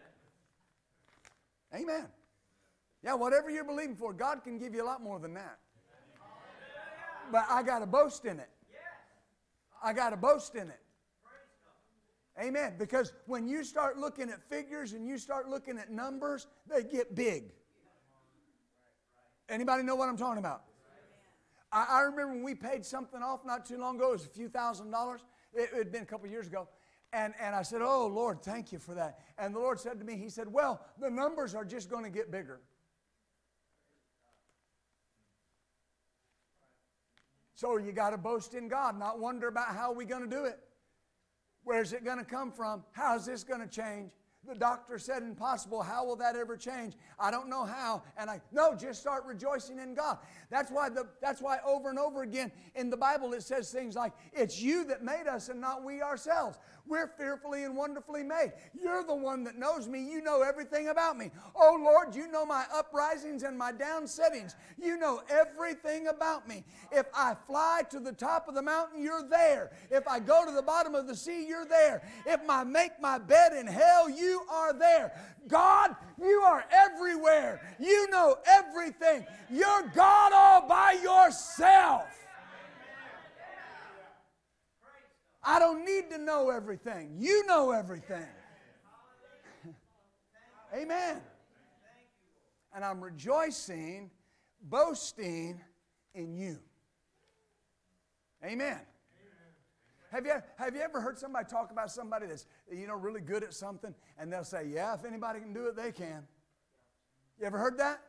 [1.74, 2.06] Amen.
[3.02, 5.58] Yeah, whatever you're believing for, God can give you a lot more than that.
[7.32, 8.50] But I got to boast in it.
[9.82, 10.80] I got to boast in it.
[12.40, 12.74] Amen.
[12.78, 17.14] Because when you start looking at figures and you start looking at numbers, they get
[17.14, 17.52] big.
[19.50, 20.62] Anybody know what I'm talking about?
[21.72, 24.28] I, I remember when we paid something off not too long ago, it was a
[24.28, 25.22] few thousand dollars.
[25.52, 26.68] It had been a couple years ago.
[27.12, 29.18] And, and I said, Oh, Lord, thank you for that.
[29.36, 32.10] And the Lord said to me, He said, Well, the numbers are just going to
[32.10, 32.60] get bigger.
[37.56, 40.44] So you got to boast in God, not wonder about how we're going to do
[40.44, 40.58] it.
[41.64, 42.84] Where's it going to come from?
[42.92, 44.12] How's this going to change?
[44.48, 45.82] The doctor said impossible.
[45.82, 46.94] How will that ever change?
[47.18, 48.02] I don't know how.
[48.16, 50.18] And I no, just start rejoicing in God.
[50.48, 53.94] That's why the that's why over and over again in the Bible it says things
[53.94, 56.58] like, It's you that made us and not we ourselves.
[56.86, 58.52] We're fearfully and wonderfully made.
[58.80, 60.00] You're the one that knows me.
[60.00, 61.30] You know everything about me.
[61.54, 64.54] Oh Lord, you know my uprisings and my downsettings.
[64.80, 66.64] You know everything about me.
[66.90, 69.70] If I fly to the top of the mountain, you're there.
[69.90, 72.02] If I go to the bottom of the sea, you're there.
[72.26, 75.12] If I make my bed in hell, you are there.
[75.48, 77.60] God, you are everywhere.
[77.78, 79.26] You know everything.
[79.50, 82.06] You're God all by yourself.
[85.42, 87.16] I don't need to know everything.
[87.18, 88.26] You know everything.
[90.74, 91.20] Amen.
[92.74, 94.10] and I'm rejoicing,
[94.62, 95.60] boasting
[96.14, 96.58] in you.
[98.44, 98.80] Amen.
[100.10, 103.44] Have you, have you ever heard somebody talk about somebody that's you know really good
[103.44, 106.26] at something and they'll say, Yeah, if anybody can do it, they can.
[107.38, 108.02] You ever heard that?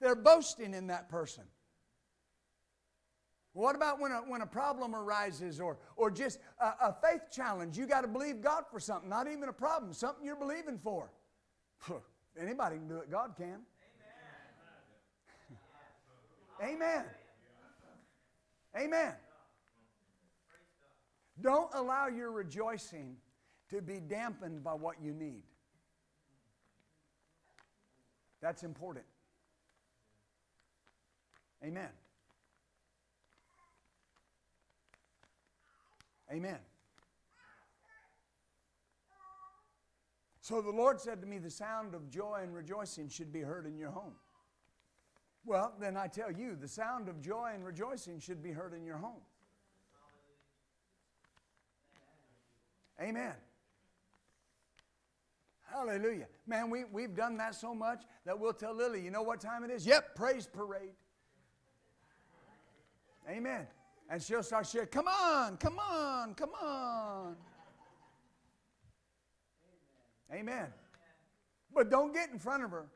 [0.00, 1.44] They're boasting in that person.
[3.58, 7.76] What about when a, when a problem arises or, or just a, a faith challenge?
[7.76, 11.10] You got to believe God for something, not even a problem, something you're believing for.
[12.40, 13.58] Anybody can do it, God can.
[16.62, 17.02] Amen.
[18.78, 19.14] Amen.
[21.40, 23.16] Don't allow your rejoicing
[23.70, 25.42] to be dampened by what you need.
[28.40, 29.04] That's important.
[31.64, 31.88] Amen.
[36.30, 36.58] Amen.
[40.40, 43.66] So the Lord said to me, The sound of joy and rejoicing should be heard
[43.66, 44.14] in your home.
[45.44, 48.84] Well, then I tell you, the sound of joy and rejoicing should be heard in
[48.84, 49.20] your home.
[53.00, 53.34] Amen.
[55.70, 56.26] Hallelujah.
[56.46, 59.64] Man, we, we've done that so much that we'll tell Lily, you know what time
[59.64, 59.86] it is?
[59.86, 60.94] Yep, praise parade.
[63.28, 63.66] Amen.
[64.08, 67.36] And she'll start sharing, come on, come on, come on.
[70.32, 70.66] Amen.
[71.74, 72.86] But don't get in front of her.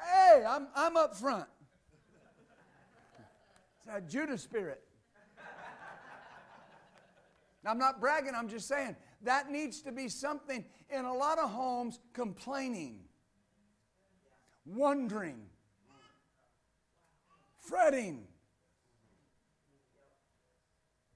[0.00, 1.46] Hey, I'm, I'm up front.
[3.78, 4.82] It's that Judah spirit.
[7.64, 11.50] I'm not bragging, I'm just saying that needs to be something in a lot of
[11.50, 13.00] homes complaining,
[14.66, 15.40] wondering,
[17.58, 18.26] fretting.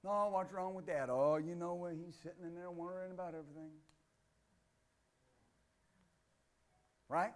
[0.09, 1.09] Oh, what's wrong with that?
[1.09, 3.71] Oh, you know when he's sitting in there wondering about everything.
[7.09, 7.33] Right?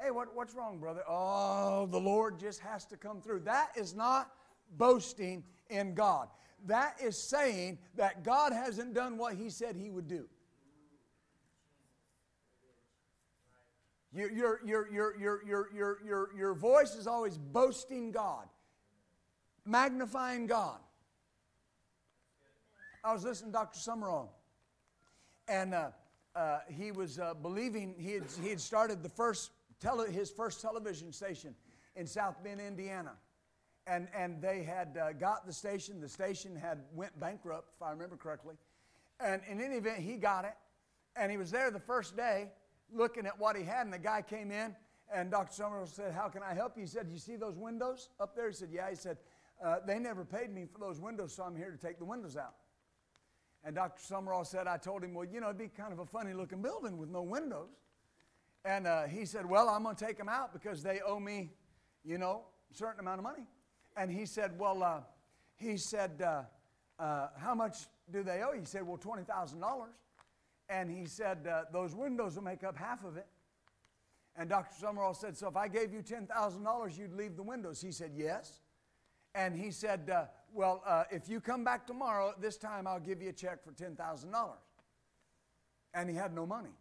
[0.00, 1.02] Hey, what, what's wrong, brother?
[1.08, 3.40] Oh, the Lord just has to come through.
[3.40, 4.30] That is not
[4.76, 6.28] boasting in God.
[6.66, 10.28] That is saying that God hasn't done what He said He would do.
[14.12, 18.46] Your, your, your, your, your, your, your, your, your voice is always boasting God,
[19.64, 20.78] magnifying God.
[23.06, 23.78] I was listening to Dr.
[23.78, 24.30] Sumrall,
[25.46, 25.90] and uh,
[26.34, 30.60] uh, he was uh, believing he had, he had started the first tele, his first
[30.60, 31.54] television station
[31.94, 33.12] in South Bend, Indiana.
[33.86, 36.00] And, and they had uh, got the station.
[36.00, 38.56] The station had went bankrupt, if I remember correctly.
[39.20, 40.54] And in any event, he got it.
[41.14, 42.50] And he was there the first day
[42.92, 43.82] looking at what he had.
[43.82, 44.74] And the guy came in,
[45.14, 45.62] and Dr.
[45.62, 46.82] Sumrall said, How can I help you?
[46.82, 48.48] He said, You see those windows up there?
[48.48, 48.90] He said, Yeah.
[48.90, 49.18] He said,
[49.64, 52.36] uh, They never paid me for those windows, so I'm here to take the windows
[52.36, 52.54] out.
[53.64, 54.00] And Dr.
[54.00, 56.62] Sumrall said, I told him, Well, you know, it'd be kind of a funny looking
[56.62, 57.70] building with no windows.
[58.64, 61.50] And uh, he said, Well, I'm going to take them out because they owe me,
[62.04, 63.44] you know, a certain amount of money.
[63.96, 65.00] And he said, Well, uh,
[65.56, 66.42] he said, uh,
[67.02, 67.76] uh How much
[68.12, 68.52] do they owe?
[68.58, 69.86] He said, Well, $20,000.
[70.68, 73.26] And he said, uh, Those windows will make up half of it.
[74.36, 74.74] And Dr.
[74.84, 77.80] Sumrall said, So if I gave you $10,000, you'd leave the windows?
[77.80, 78.60] He said, Yes.
[79.34, 80.10] And he said,
[80.56, 83.72] uh, Well, if you come back tomorrow, this time I'll give you a check for
[83.72, 84.48] $10,000.
[85.94, 86.74] And he had no money.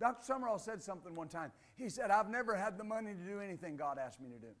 [0.00, 0.32] Dr.
[0.32, 1.52] Sumrall said something one time.
[1.76, 4.52] He said, I've never had the money to do anything God asked me to do.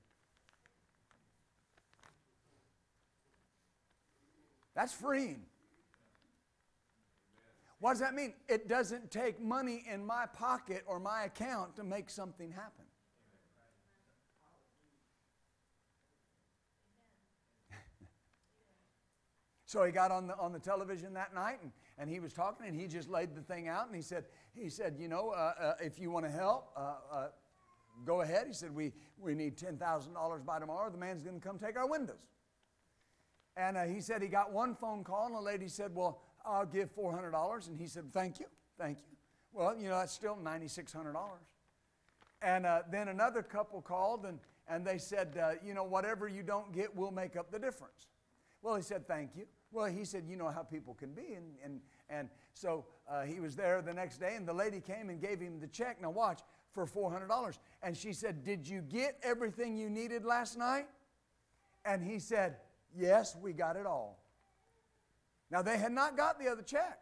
[4.74, 5.42] That's freeing.
[7.80, 8.34] What does that mean?
[8.48, 12.83] It doesn't take money in my pocket or my account to make something happen.
[19.74, 22.68] So he got on the, on the television that night and, and he was talking
[22.68, 25.52] and he just laid the thing out and he said, he said, you know, uh,
[25.60, 27.26] uh, if you want to help, uh, uh,
[28.06, 28.46] go ahead.
[28.46, 30.88] He said, we, we need $10,000 by tomorrow.
[30.90, 32.22] The man's going to come take our windows.
[33.56, 36.66] And uh, he said he got one phone call and the lady said, well, I'll
[36.66, 37.66] give $400.
[37.66, 38.46] And he said, thank you,
[38.78, 39.16] thank you.
[39.52, 41.16] Well, you know, that's still $9,600.
[42.42, 44.38] And uh, then another couple called and,
[44.68, 45.36] and they said,
[45.66, 48.06] you know, whatever you don't get, we'll make up the difference.
[48.62, 49.46] Well, he said, thank you.
[49.74, 51.34] Well, he said, you know how people can be.
[51.34, 55.10] And, and, and so uh, he was there the next day, and the lady came
[55.10, 56.00] and gave him the check.
[56.00, 56.40] Now, watch,
[56.72, 57.58] for $400.
[57.82, 60.86] And she said, Did you get everything you needed last night?
[61.84, 62.56] And he said,
[62.96, 64.20] Yes, we got it all.
[65.50, 67.00] Now, they had not got the other check.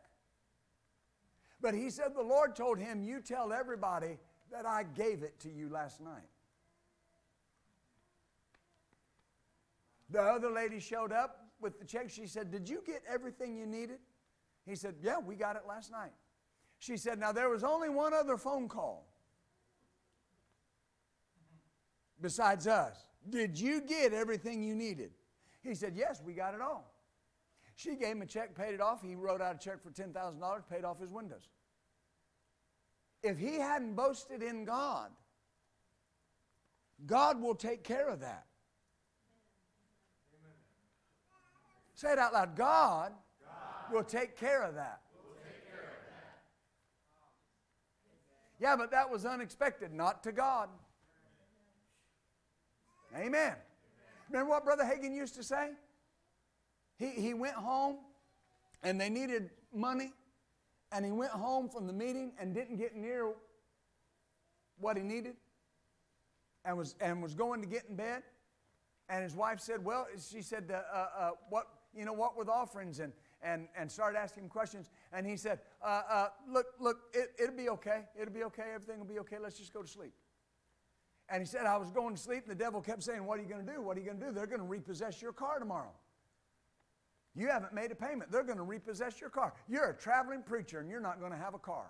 [1.60, 4.18] But he said, The Lord told him, You tell everybody
[4.50, 6.28] that I gave it to you last night.
[10.08, 12.10] The other lady showed up with the check.
[12.10, 13.98] She said, Did you get everything you needed?
[14.66, 16.12] He said, Yeah, we got it last night.
[16.78, 19.06] She said, Now there was only one other phone call
[22.20, 23.06] besides us.
[23.28, 25.12] Did you get everything you needed?
[25.62, 26.92] He said, Yes, we got it all.
[27.76, 29.02] She gave him a check, paid it off.
[29.02, 31.48] He wrote out a check for $10,000, paid off his windows.
[33.22, 35.10] If he hadn't boasted in God,
[37.06, 38.46] God will take care of that.
[42.02, 43.12] Say it out loud God,
[43.44, 45.02] God will take care of that.
[48.58, 50.68] Yeah, but that was unexpected, not to God.
[53.14, 53.26] Amen.
[53.26, 53.54] Amen.
[54.30, 55.70] Remember what Brother Hagin used to say?
[56.98, 57.98] He, he went home
[58.82, 60.12] and they needed money,
[60.90, 63.32] and he went home from the meeting and didn't get near
[64.80, 65.36] what he needed
[66.64, 68.24] and was, and was going to get in bed.
[69.08, 73.00] And his wife said, Well, she said, uh, uh, What, you know, what with offerings?
[73.00, 73.12] And,
[73.42, 74.90] and, and started asking him questions.
[75.12, 78.02] And he said, uh, uh, Look, look, it, it'll be okay.
[78.20, 78.64] It'll be okay.
[78.74, 79.36] Everything will be okay.
[79.42, 80.12] Let's just go to sleep.
[81.28, 83.42] And he said, I was going to sleep, and the devil kept saying, What are
[83.42, 83.80] you going to do?
[83.80, 84.32] What are you going to do?
[84.32, 85.92] They're going to repossess your car tomorrow.
[87.34, 88.30] You haven't made a payment.
[88.30, 89.54] They're going to repossess your car.
[89.68, 91.86] You're a traveling preacher, and you're not going to have a car.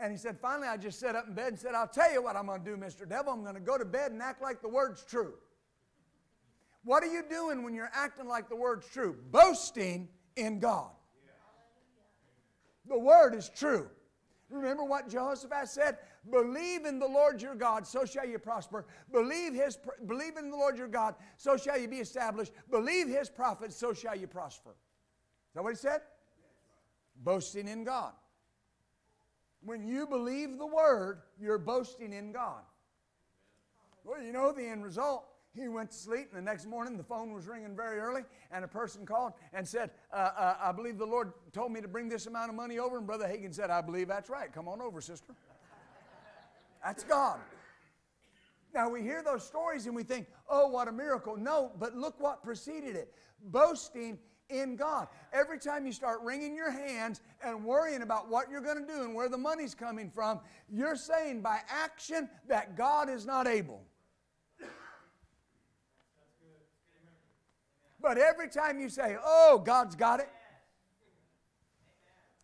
[0.00, 2.22] And he said, Finally, I just sat up in bed and said, I'll tell you
[2.22, 3.08] what I'm going to do, Mr.
[3.08, 3.32] Devil.
[3.32, 5.34] I'm going to go to bed and act like the word's true.
[6.88, 9.14] What are you doing when you're acting like the word's true?
[9.30, 10.88] Boasting in God.
[12.88, 13.90] The word is true.
[14.48, 15.98] Remember what Jehoshaphat said?
[16.30, 18.86] Believe in the Lord your God, so shall you prosper.
[19.12, 22.52] Believe, his, believe in the Lord your God, so shall you be established.
[22.70, 24.70] Believe his prophets, so shall you prosper.
[24.70, 26.00] Is that what he said?
[27.22, 28.12] Boasting in God.
[29.60, 32.62] When you believe the word, you're boasting in God.
[34.04, 35.26] Well, you know the end result.
[35.58, 38.64] He went to sleep, and the next morning the phone was ringing very early, and
[38.64, 42.08] a person called and said, uh, uh, I believe the Lord told me to bring
[42.08, 42.98] this amount of money over.
[42.98, 44.52] And Brother Hagin said, I believe that's right.
[44.52, 45.34] Come on over, sister.
[46.84, 47.40] That's God.
[48.74, 51.36] Now we hear those stories and we think, oh, what a miracle.
[51.36, 53.12] No, but look what preceded it
[53.44, 54.18] boasting
[54.50, 55.08] in God.
[55.32, 59.02] Every time you start wringing your hands and worrying about what you're going to do
[59.02, 60.40] and where the money's coming from,
[60.70, 63.82] you're saying by action that God is not able.
[68.00, 70.28] But every time you say, Oh, God's got it,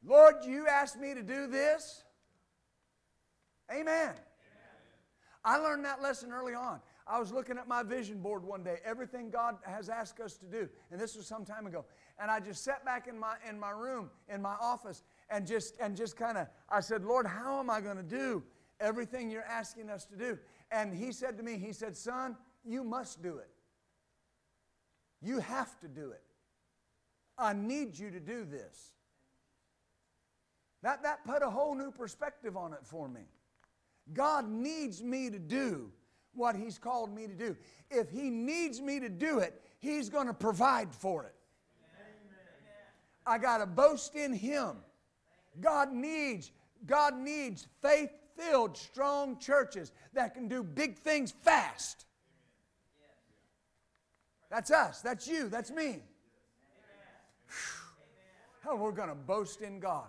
[0.05, 2.05] Lord, you asked me to do this.
[3.73, 4.15] Amen.
[5.45, 6.81] I learned that lesson early on.
[7.07, 10.47] I was looking at my vision board one day, everything God has asked us to
[10.47, 11.85] do, and this was some time ago.
[12.19, 15.77] And I just sat back in my in my room, in my office, and just
[15.81, 18.43] and just kind of I said, Lord, how am I going to do
[18.81, 20.39] everything you're asking us to do?
[20.71, 23.51] And He said to me, He said, Son, you must do it.
[25.25, 26.23] You have to do it.
[27.39, 28.93] I need you to do this.
[30.83, 33.23] That, that put a whole new perspective on it for me.
[34.13, 35.91] God needs me to do
[36.35, 37.57] what He's called me to do.
[37.91, 41.35] If He needs me to do it, He's going to provide for it.
[43.27, 44.77] I got to boast in Him.
[45.59, 46.51] God needs,
[46.85, 52.05] God needs faith-filled, strong churches that can do big things fast.
[54.55, 55.01] That's us.
[55.01, 55.49] That's you.
[55.49, 55.99] That's me.
[58.65, 60.07] Oh, we're going to boast in God.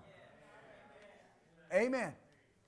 [1.74, 2.14] Amen.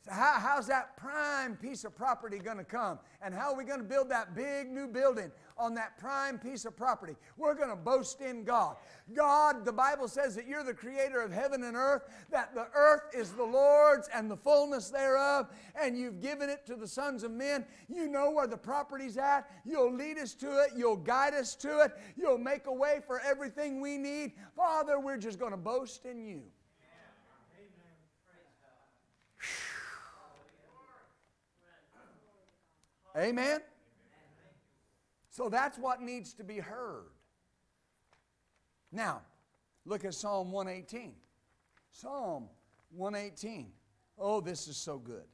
[0.04, 2.98] So how, how's that prime piece of property going to come?
[3.22, 6.66] And how are we going to build that big new building on that prime piece
[6.66, 7.16] of property?
[7.38, 8.78] We're going to boast in God.
[9.14, 13.04] God, the Bible says that you're the creator of heaven and earth, that the earth
[13.14, 15.48] is the Lord's and the fullness thereof,
[15.80, 17.66] and you've given it to the sons of men.
[17.88, 19.50] You know where the property's at.
[19.66, 20.72] You'll lead us to it.
[20.76, 21.92] You'll guide us to it.
[22.16, 24.34] You'll make a way for everything we need.
[24.56, 26.42] Father, we're just going to boast in you.
[33.18, 33.62] Amen?
[35.38, 37.12] So that's what needs to be heard.
[38.92, 39.22] Now,
[39.86, 41.14] look at Psalm 118.
[41.92, 42.50] Psalm
[42.90, 43.72] 118.
[44.18, 45.26] Oh, this is so good.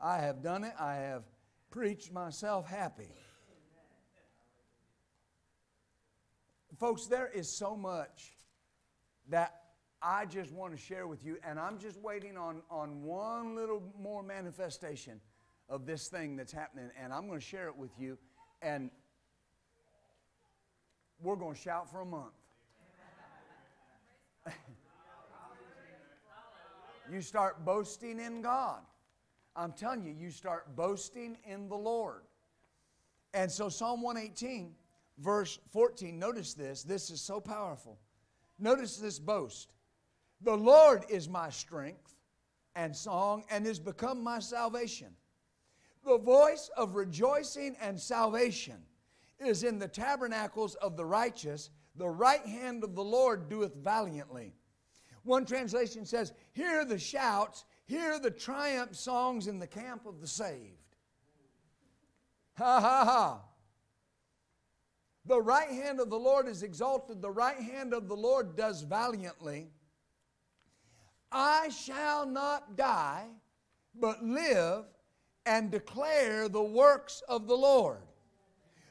[0.00, 0.74] I have done it.
[0.78, 1.24] I have
[1.70, 3.10] preached myself happy.
[6.78, 8.36] Folks, there is so much
[9.28, 9.56] that
[10.00, 13.82] I just want to share with you, and I'm just waiting on, on one little
[13.98, 15.20] more manifestation
[15.68, 18.18] of this thing that's happening, and I'm going to share it with you,
[18.62, 18.90] and
[21.22, 22.34] we're going to shout for a month.
[27.12, 28.80] you start boasting in God.
[29.56, 32.22] I'm telling you, you start boasting in the Lord.
[33.32, 34.72] And so, Psalm 118,
[35.18, 36.82] verse 14, notice this.
[36.82, 37.98] This is so powerful.
[38.58, 39.72] Notice this boast.
[40.42, 42.16] The Lord is my strength
[42.76, 45.08] and song and is become my salvation.
[46.04, 48.82] The voice of rejoicing and salvation
[49.38, 51.70] is in the tabernacles of the righteous.
[51.96, 54.54] The right hand of the Lord doeth valiantly.
[55.22, 60.26] One translation says, Hear the shouts, hear the triumph songs in the camp of the
[60.26, 60.96] saved.
[62.58, 63.40] Ha ha ha.
[65.26, 68.82] The right hand of the Lord is exalted, the right hand of the Lord does
[68.82, 69.70] valiantly.
[71.32, 73.26] I shall not die,
[73.94, 74.84] but live
[75.46, 78.02] and declare the works of the Lord.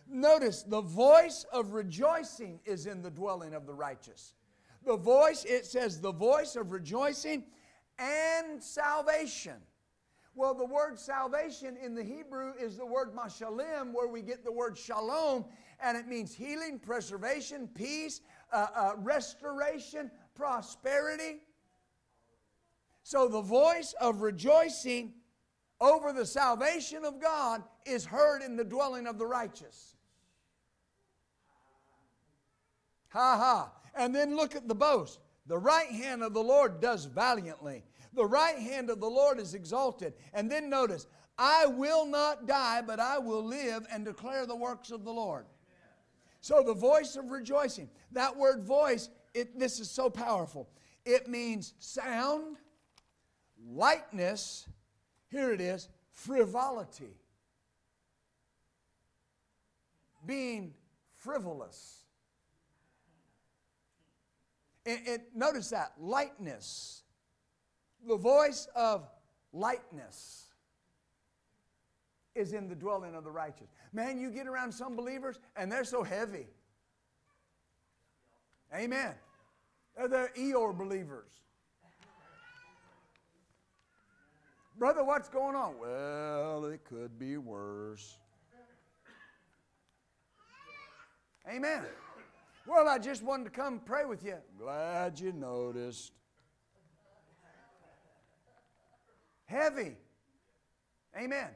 [0.08, 4.34] Notice the voice of rejoicing is in the dwelling of the righteous.
[4.86, 7.46] The voice, it says, the voice of rejoicing
[7.98, 9.56] and salvation.
[10.36, 14.52] Well, the word salvation in the Hebrew is the word mashalim, where we get the
[14.52, 15.46] word shalom,
[15.82, 21.42] and it means healing, preservation, peace, uh, uh, restoration, prosperity.
[23.04, 25.14] So the voice of rejoicing
[25.80, 29.96] over the salvation of God is heard in the dwelling of the righteous.
[33.10, 33.72] Ha ha.
[33.96, 35.20] And then look at the boast.
[35.46, 37.84] The right hand of the Lord does valiantly.
[38.14, 40.14] The right hand of the Lord is exalted.
[40.34, 41.08] And then notice,
[41.38, 45.46] I will not die, but I will live and declare the works of the Lord.
[46.42, 50.70] So the voice of rejoicing, that word voice, it, this is so powerful.
[51.06, 52.58] It means sound,
[53.66, 54.68] lightness,
[55.34, 57.18] here it is frivolity,
[60.26, 60.74] being
[61.16, 62.04] frivolous.
[64.86, 67.04] And, notice that lightness,
[68.08, 69.10] the voice of
[69.54, 70.50] lightness
[72.36, 73.70] is in the dwelling of the righteous.
[73.92, 76.48] Man, you get around some believers and they're so heavy.
[78.76, 79.14] Amen.
[79.96, 81.30] They're the Eeyore believers.
[84.84, 85.76] Brother, what's going on?
[85.80, 88.18] Well, it could be worse.
[91.50, 91.84] Amen.
[92.68, 94.36] Well, I just wanted to come pray with you.
[94.60, 96.12] Glad you noticed.
[99.46, 99.96] Heavy.
[101.18, 101.48] Amen.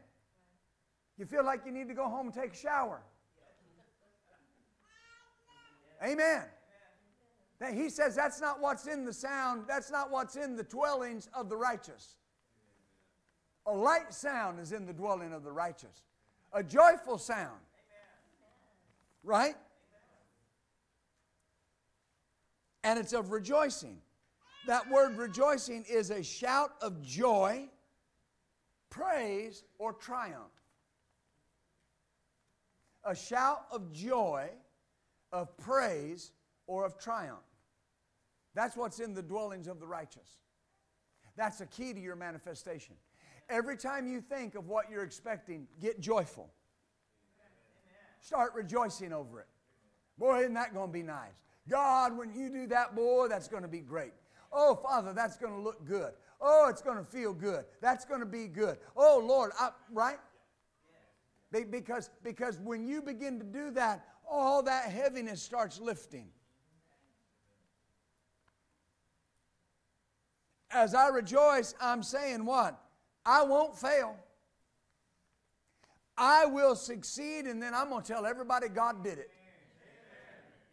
[1.18, 3.02] You feel like you need to go home and take a shower.
[6.02, 6.44] Amen.
[7.74, 11.50] He says that's not what's in the sound, that's not what's in the dwellings of
[11.50, 12.16] the righteous.
[13.68, 16.04] A light sound is in the dwelling of the righteous,
[16.54, 17.60] a joyful sound.
[19.24, 19.56] Right?
[22.84, 23.98] And it's of rejoicing.
[24.68, 27.68] That word rejoicing is a shout of joy,
[28.90, 30.54] praise, or triumph.
[33.04, 34.50] A shout of joy,
[35.34, 36.32] of praise,
[36.68, 37.40] or of triumph.
[38.56, 40.38] That's what's in the dwellings of the righteous.
[41.36, 42.96] That's a key to your manifestation.
[43.50, 46.50] Every time you think of what you're expecting, get joyful.
[48.20, 49.48] Start rejoicing over it.
[50.18, 51.44] Boy, isn't that going to be nice?
[51.70, 54.14] God, when you do that, boy, that's going to be great.
[54.52, 56.14] Oh, Father, that's going to look good.
[56.42, 57.66] Oh, it's going to feel good.
[57.82, 58.78] That's going to be good.
[58.96, 60.18] Oh, Lord, I, right?
[61.52, 66.28] Because, because when you begin to do that, all that heaviness starts lifting.
[70.70, 72.78] As I rejoice, I'm saying what?
[73.28, 74.16] I won't fail.
[76.18, 79.30] I will succeed, and then I'm going to tell everybody God did it.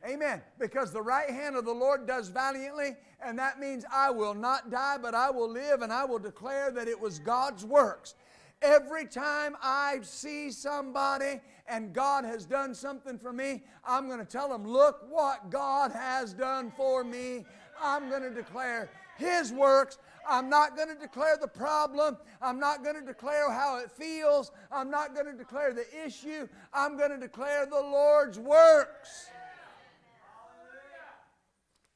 [0.09, 0.40] Amen.
[0.59, 4.70] Because the right hand of the Lord does valiantly, and that means I will not
[4.70, 8.14] die, but I will live, and I will declare that it was God's works.
[8.62, 14.24] Every time I see somebody and God has done something for me, I'm going to
[14.24, 17.44] tell them, Look what God has done for me.
[17.82, 19.98] I'm going to declare His works.
[20.28, 22.16] I'm not going to declare the problem.
[22.40, 24.50] I'm not going to declare how it feels.
[24.70, 26.48] I'm not going to declare the issue.
[26.72, 29.28] I'm going to declare the Lord's works.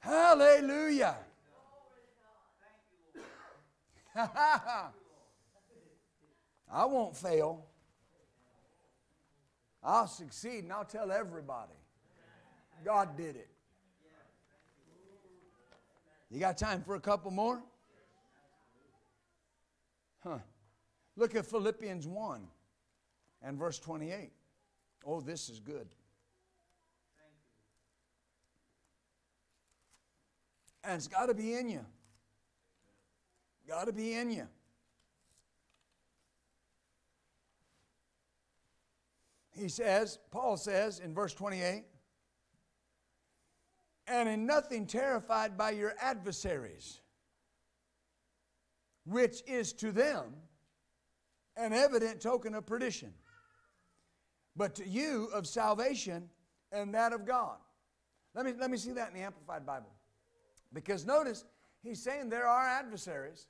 [0.00, 1.16] Hallelujah.
[4.14, 4.90] Hallelujah.
[6.70, 7.64] I won't fail.
[9.82, 11.72] I'll succeed and I'll tell everybody.
[12.84, 13.48] God did it.
[16.30, 17.62] You got time for a couple more?
[20.28, 20.38] Huh.
[21.16, 22.46] Look at Philippians 1
[23.42, 24.30] and verse 28.
[25.06, 25.88] Oh, this is good.
[30.84, 31.84] And it's got to be in you.
[33.66, 34.46] Got to be in you.
[39.50, 41.84] He says, Paul says in verse 28,
[44.06, 47.00] and in nothing terrified by your adversaries
[49.08, 50.34] which is to them
[51.56, 53.12] an evident token of perdition,
[54.54, 56.28] but to you of salvation
[56.72, 57.56] and that of God.
[58.34, 59.90] Let me, let me see that in the Amplified Bible.
[60.72, 61.44] Because notice,
[61.82, 63.46] he's saying there are adversaries.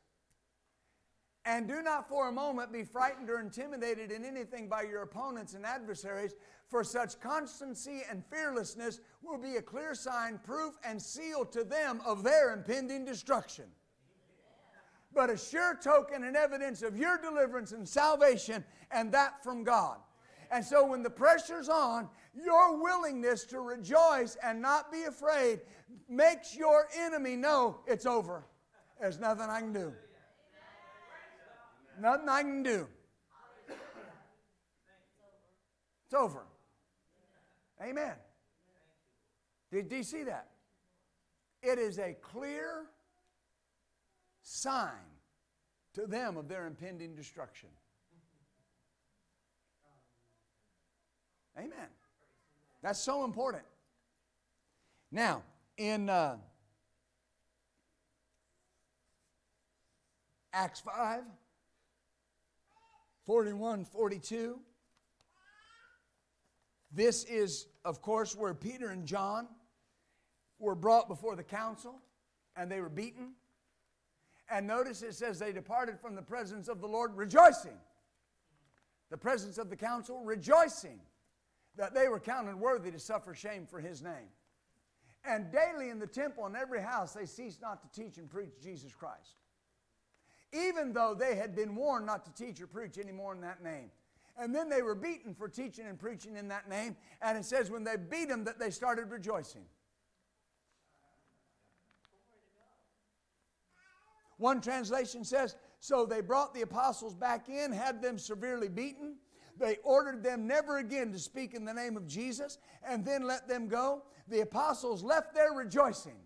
[1.44, 5.54] And do not for a moment be frightened or intimidated in anything by your opponents
[5.54, 6.34] and adversaries,
[6.68, 12.00] for such constancy and fearlessness will be a clear sign, proof, and seal to them
[12.06, 13.64] of their impending destruction.
[15.18, 18.62] But a sure token and evidence of your deliverance and salvation,
[18.92, 19.96] and that from God.
[20.52, 22.08] And so when the pressure's on,
[22.40, 25.58] your willingness to rejoice and not be afraid
[26.08, 28.44] makes your enemy know it's over.
[29.00, 29.92] There's nothing I can do.
[32.00, 32.86] Nothing I can do.
[36.06, 36.46] It's over.
[37.82, 38.14] Amen.
[39.72, 40.46] Did, you see that?
[41.60, 42.86] It is a clear
[44.48, 44.88] sign
[45.92, 47.68] to them of their impending destruction.
[51.56, 51.88] Amen.
[52.82, 53.64] That's so important.
[55.10, 55.42] Now,
[55.76, 56.36] in uh,
[60.52, 61.22] Acts 5,
[63.26, 64.58] 41, 42,
[66.92, 69.46] this is, of course, where Peter and John
[70.58, 72.00] were brought before the council
[72.56, 73.32] and they were beaten.
[74.50, 77.76] And notice it says they departed from the presence of the Lord rejoicing.
[79.10, 81.00] The presence of the council rejoicing
[81.76, 84.30] that they were counted worthy to suffer shame for his name.
[85.24, 88.52] And daily in the temple and every house they ceased not to teach and preach
[88.62, 89.36] Jesus Christ.
[90.52, 93.90] Even though they had been warned not to teach or preach anymore in that name.
[94.38, 96.96] And then they were beaten for teaching and preaching in that name.
[97.20, 99.64] And it says when they beat them that they started rejoicing.
[104.38, 109.16] One translation says, So they brought the apostles back in, had them severely beaten.
[109.58, 113.48] They ordered them never again to speak in the name of Jesus, and then let
[113.48, 114.04] them go.
[114.28, 116.18] The apostles left there rejoicing,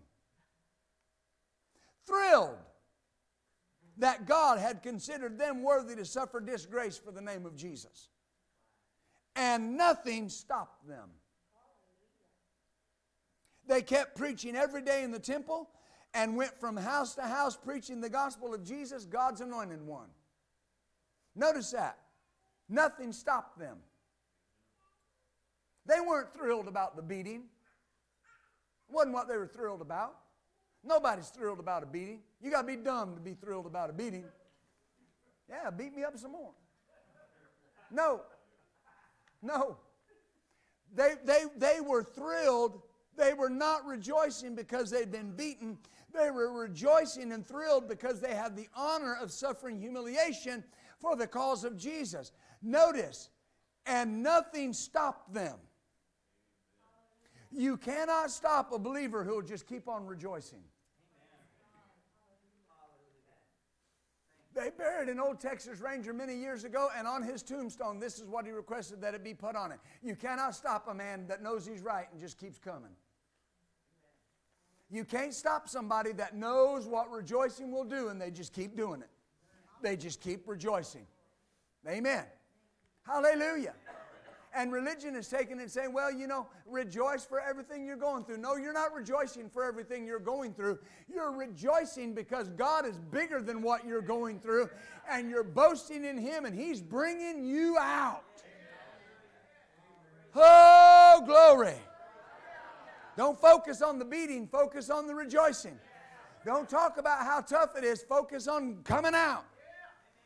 [2.05, 2.57] thrilled
[3.97, 8.09] that God had considered them worthy to suffer disgrace for the name of Jesus.
[9.35, 11.09] And nothing stopped them.
[13.67, 15.69] They kept preaching every day in the temple
[16.13, 20.07] and went from house to house preaching the gospel of Jesus, God's anointed one.
[21.35, 21.97] Notice that.
[22.69, 23.77] Nothing stopped them.
[25.85, 27.43] They weren't thrilled about the beating.
[28.89, 30.15] It wasn't what they were thrilled about.
[30.83, 32.19] Nobody's thrilled about a beating.
[32.41, 34.25] You got to be dumb to be thrilled about a beating.
[35.49, 36.51] Yeah, beat me up some more.
[37.91, 38.21] No.
[39.41, 39.77] No.
[40.93, 42.81] They, they, they were thrilled.
[43.17, 45.77] They were not rejoicing because they'd been beaten.
[46.13, 50.63] They were rejoicing and thrilled because they had the honor of suffering humiliation
[50.99, 52.31] for the cause of Jesus.
[52.61, 53.29] Notice,
[53.85, 55.57] and nothing stopped them.
[57.51, 60.63] You cannot stop a believer who will just keep on rejoicing.
[64.55, 68.27] They buried an old Texas Ranger many years ago, and on his tombstone, this is
[68.27, 69.79] what he requested that it be put on it.
[70.03, 72.91] You cannot stop a man that knows he's right and just keeps coming.
[74.93, 79.01] You can't stop somebody that knows what rejoicing will do, and they just keep doing
[79.01, 79.09] it.
[79.81, 81.07] They just keep rejoicing.
[81.87, 82.25] Amen.
[83.01, 83.73] Hallelujah.
[84.53, 88.23] And religion is taking it and saying, well, you know, rejoice for everything you're going
[88.23, 88.37] through.
[88.37, 90.77] No, you're not rejoicing for everything you're going through.
[91.11, 94.69] You're rejoicing because God is bigger than what you're going through,
[95.09, 98.21] and you're boasting in Him, and He's bringing you out.
[100.35, 101.79] Oh, glory.
[103.15, 105.77] Don't focus on the beating, focus on the rejoicing.
[106.45, 109.45] Don't talk about how tough it is, focus on coming out.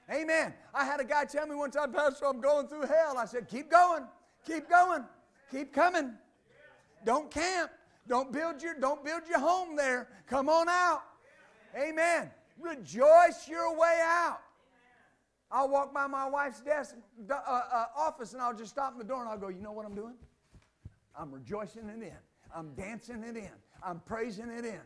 [0.10, 0.54] Amen.
[0.74, 3.18] I had a guy tell me one time, Pastor, I'm going through hell.
[3.18, 4.04] I said, keep going.
[4.46, 5.04] Keep going.
[5.52, 6.14] Keep coming.
[7.06, 7.72] Don't camp.
[8.08, 10.08] Don't build your don't build your home there.
[10.28, 11.04] Come on out.
[11.78, 12.32] Amen.
[12.58, 14.40] Rejoice your way out.
[15.52, 16.96] I'll walk by my wife's desk,
[17.30, 19.72] uh, uh, office, and I'll just stop in the door and I'll go, you know
[19.72, 20.16] what I'm doing?
[21.18, 22.14] I'm rejoicing in it.
[22.56, 23.52] I'm dancing it in.
[23.84, 24.82] I'm praising it in.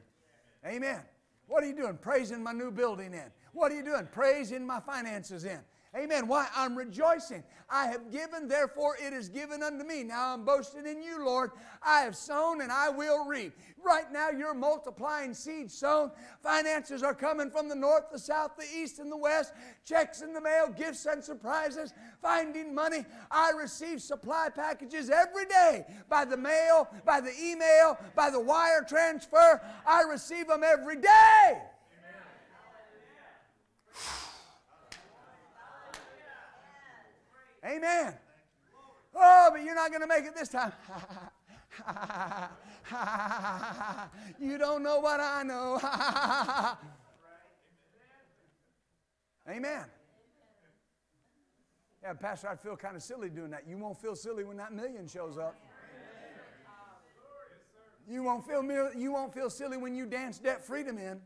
[0.65, 1.01] Amen.
[1.47, 1.97] What are you doing?
[1.97, 3.31] Praising my new building in.
[3.53, 4.07] What are you doing?
[4.11, 5.59] Praising my finances in.
[5.93, 6.27] Amen.
[6.27, 6.47] Why?
[6.55, 7.43] I'm rejoicing.
[7.69, 10.03] I have given, therefore it is given unto me.
[10.03, 11.51] Now I'm boasting in you, Lord.
[11.85, 13.53] I have sown and I will reap.
[13.83, 16.11] Right now you're multiplying seed sown.
[16.41, 19.53] Finances are coming from the north, the south, the east, and the west.
[19.85, 23.05] Checks in the mail, gifts and surprises, finding money.
[23.29, 28.85] I receive supply packages every day by the mail, by the email, by the wire
[28.87, 29.61] transfer.
[29.85, 31.61] I receive them every day.
[37.65, 38.13] Amen.
[39.15, 40.71] Oh, but you're not going to make it this time.
[44.39, 45.79] you don't know what I know.
[49.49, 49.85] Amen.
[52.03, 53.67] Yeah, Pastor, I feel kind of silly doing that.
[53.67, 55.55] You won't feel silly when that million shows up.
[58.09, 58.63] You won't feel,
[58.95, 61.21] you won't feel silly when you dance debt freedom in.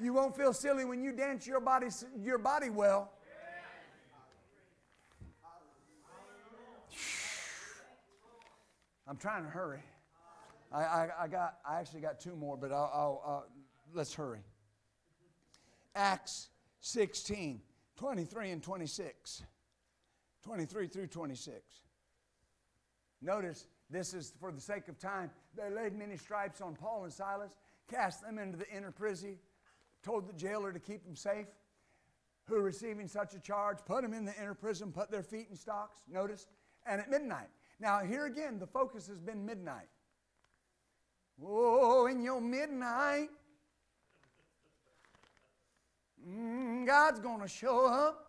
[0.00, 1.88] You won't feel silly when you dance your body,
[2.22, 3.12] your body well.
[9.10, 9.80] I'm trying to hurry.
[10.72, 13.48] I, I, I, got, I actually got two more, but I'll, I'll, uh,
[13.92, 14.38] let's hurry.
[15.96, 16.46] Acts
[16.78, 17.60] 16,
[17.96, 19.42] 23 and 26.
[20.44, 21.56] 23 through 26.
[23.20, 25.32] Notice, this is for the sake of time.
[25.56, 27.50] They laid many stripes on Paul and Silas,
[27.90, 29.38] cast them into the inner prison,
[30.04, 31.48] told the jailer to keep them safe.
[32.44, 35.56] Who, receiving such a charge, put them in the inner prison, put their feet in
[35.56, 36.02] stocks.
[36.08, 36.46] Notice,
[36.86, 37.48] and at midnight,
[37.80, 39.88] now, here again, the focus has been midnight.
[41.42, 43.30] Oh, in your midnight,
[46.28, 48.26] mm, God's going to show up.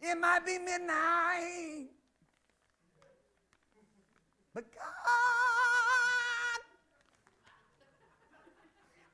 [0.00, 1.88] It might be midnight,
[4.54, 4.80] but God,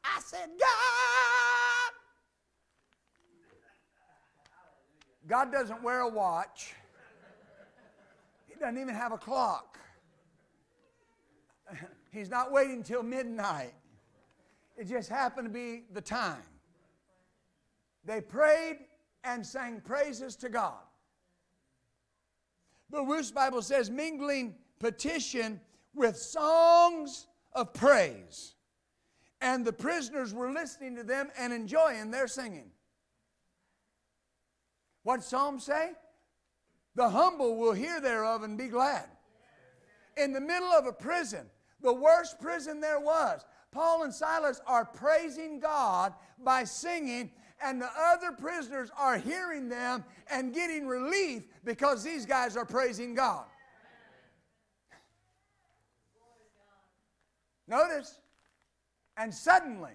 [0.04, 1.92] I said, God.
[5.26, 6.74] God doesn't wear a watch
[8.62, 9.78] doesn't even have a clock.
[12.12, 13.74] He's not waiting until midnight.
[14.76, 16.42] It just happened to be the time.
[18.04, 18.78] They prayed
[19.24, 20.78] and sang praises to God.
[22.90, 25.60] The Wuest Bible says mingling petition
[25.94, 28.54] with songs of praise.
[29.40, 32.70] And the prisoners were listening to them and enjoying their singing.
[35.02, 35.92] What Psalms say?
[36.94, 39.06] The humble will hear thereof and be glad.
[40.16, 41.46] In the middle of a prison,
[41.80, 46.12] the worst prison there was, Paul and Silas are praising God
[46.44, 47.30] by singing,
[47.64, 53.14] and the other prisoners are hearing them and getting relief because these guys are praising
[53.14, 53.46] God.
[57.66, 58.18] Notice,
[59.16, 59.94] and suddenly,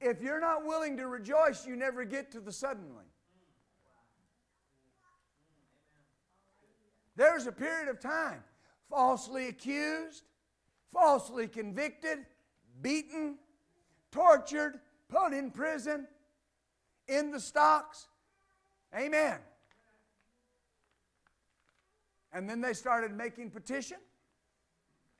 [0.00, 3.07] if you're not willing to rejoice, you never get to the suddenly.
[7.18, 8.44] There's a period of time
[8.88, 10.22] falsely accused,
[10.92, 12.20] falsely convicted,
[12.80, 13.38] beaten,
[14.12, 16.06] tortured, put in prison,
[17.08, 18.06] in the stocks.
[18.96, 19.38] Amen.
[22.32, 23.98] And then they started making petition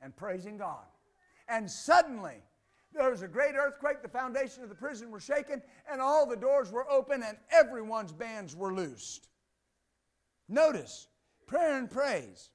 [0.01, 0.85] and praising God.
[1.49, 2.35] And suddenly,
[2.93, 6.37] there was a great earthquake, the foundation of the prison were shaken, and all the
[6.37, 9.27] doors were open, and everyone's bands were loosed.
[10.47, 11.09] Notice,
[11.49, 12.51] Prayer and praise.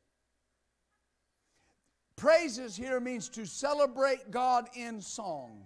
[2.14, 5.64] Praises here means to celebrate God in song.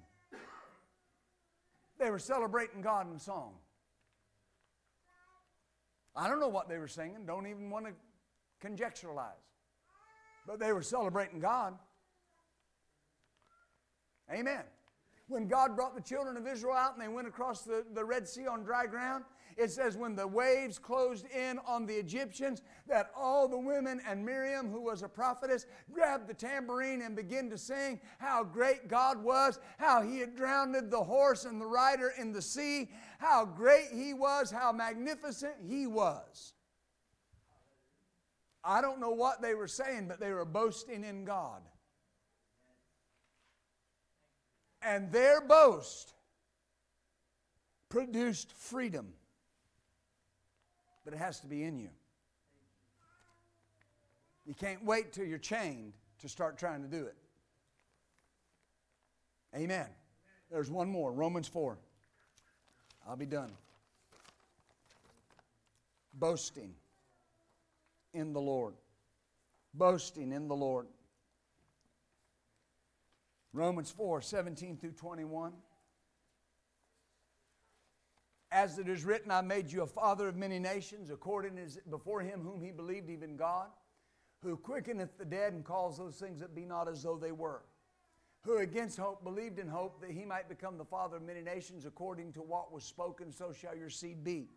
[1.99, 3.53] They were celebrating God in song.
[6.17, 7.93] I don't know what they were singing, don't even want to
[8.67, 9.45] conjecturalize.
[10.47, 11.75] But they were celebrating God.
[14.33, 14.63] Amen.
[15.29, 18.27] When God brought the children of Israel out and they went across the, the Red
[18.27, 19.25] Sea on dry ground,
[19.59, 24.25] it says, when the waves closed in on the Egyptians, that all the women and
[24.25, 29.23] Miriam, who was a prophetess, grabbed the tambourine and began to sing how great God
[29.23, 33.89] was, how he had drowned the horse and the rider in the sea, how great
[33.93, 36.55] he was, how magnificent he was.
[38.63, 41.63] I don't know what they were saying, but they were boasting in God.
[44.83, 46.15] And their boast
[47.89, 49.13] produced freedom
[51.09, 51.89] but it has to be in you.
[54.45, 57.15] You can't wait till you're chained to start trying to do it.
[59.57, 59.87] Amen.
[60.51, 61.79] There's one more Romans 4.
[63.09, 63.51] I'll be done.
[66.13, 66.75] Boasting
[68.13, 68.75] in the Lord.
[69.73, 70.89] Boasting in the Lord.
[73.53, 75.53] Romans 4 17 through 21.
[78.51, 82.23] As it is written, I made you a father of many nations, according as before
[82.23, 83.69] him whom he believed, even God,
[84.43, 87.63] who quickeneth the dead and calls those things that be not as though they were,
[88.43, 91.85] who against hope believed in hope that he might become the father of many nations,
[91.85, 94.49] according to what was spoken, so shall your seed be.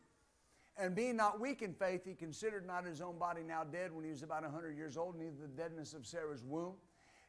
[0.77, 4.05] And being not weak in faith, he considered not his own body now dead when
[4.05, 6.75] he was about a hundred years old, neither the deadness of Sarah's womb.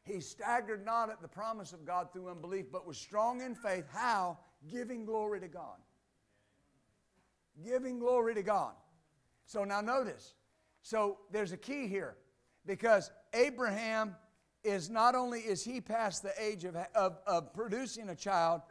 [0.04, 3.84] He staggered not at the promise of God through unbelief, but was strong in faith.
[3.92, 4.38] How?
[4.70, 5.78] Giving glory to God.
[7.64, 8.72] Giving glory to God.
[9.46, 10.34] So now notice.
[10.82, 12.16] So there's a key here
[12.66, 14.16] because Abraham
[14.64, 18.62] is not only is he past the age of, of, of producing a child,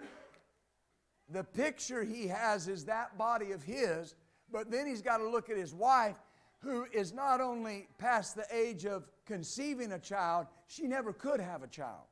[1.29, 4.15] the picture he has is that body of his,
[4.51, 6.17] but then he's got to look at his wife
[6.59, 11.63] who is not only past the age of conceiving a child, she never could have
[11.63, 12.03] a child.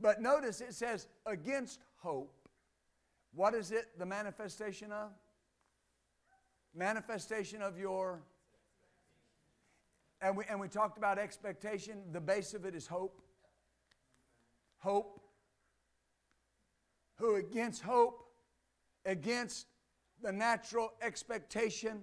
[0.00, 2.34] But notice it says against hope.
[3.32, 5.10] What is it the manifestation of?
[6.74, 8.20] Manifestation of your.
[10.20, 12.02] And we, and we talked about expectation.
[12.10, 13.22] The base of it is hope.
[14.78, 15.20] Hope.
[17.18, 18.24] Who against hope,
[19.06, 19.68] against
[20.20, 22.02] the natural expectation,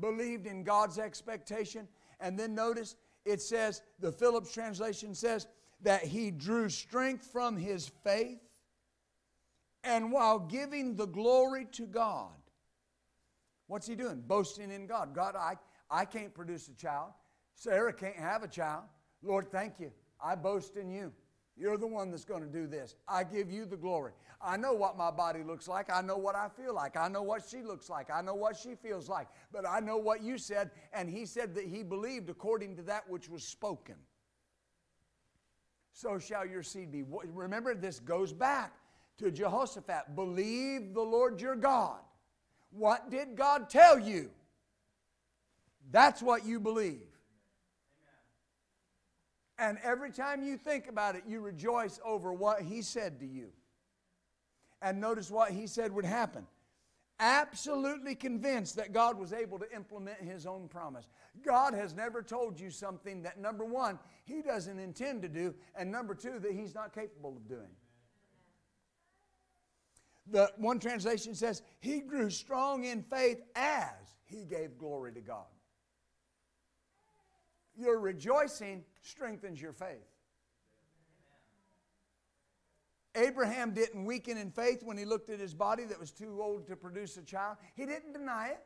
[0.00, 1.88] believed in God's expectation.
[2.20, 5.46] And then notice it says, the Phillips translation says,
[5.82, 8.40] that he drew strength from his faith
[9.84, 12.32] and while giving the glory to God.
[13.68, 14.22] What's he doing?
[14.26, 15.14] Boasting in God.
[15.14, 15.54] God, I,
[15.90, 17.10] I can't produce a child.
[17.54, 18.84] Sarah can't have a child.
[19.22, 19.92] Lord, thank you.
[20.20, 21.12] I boast in you.
[21.58, 22.94] You're the one that's going to do this.
[23.08, 24.12] I give you the glory.
[24.40, 25.92] I know what my body looks like.
[25.92, 26.96] I know what I feel like.
[26.96, 28.08] I know what she looks like.
[28.10, 29.26] I know what she feels like.
[29.52, 30.70] But I know what you said.
[30.92, 33.96] And he said that he believed according to that which was spoken
[35.98, 37.02] so shall your seed be.
[37.02, 38.72] Remember, this goes back
[39.18, 40.14] to Jehoshaphat.
[40.14, 41.98] Believe the Lord your God.
[42.70, 44.30] What did God tell you?
[45.90, 47.02] That's what you believe.
[49.58, 53.48] And every time you think about it, you rejoice over what He said to you.
[54.80, 56.46] And notice what He said would happen
[57.20, 61.06] absolutely convinced that God was able to implement His own promise.
[61.44, 65.90] God has never told you something that, number one, He doesn't intend to do, and
[65.90, 67.70] number two, that He's not capable of doing.
[70.30, 73.94] The one translation says, He grew strong in faith as
[74.24, 75.46] He gave glory to God.
[77.78, 80.06] Your rejoicing strengthens your faith.
[83.14, 86.66] Abraham didn't weaken in faith when he looked at his body that was too old
[86.66, 87.56] to produce a child.
[87.74, 88.64] He didn't deny it,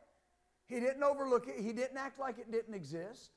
[0.65, 3.31] he didn't overlook it, he didn't act like it didn't exist.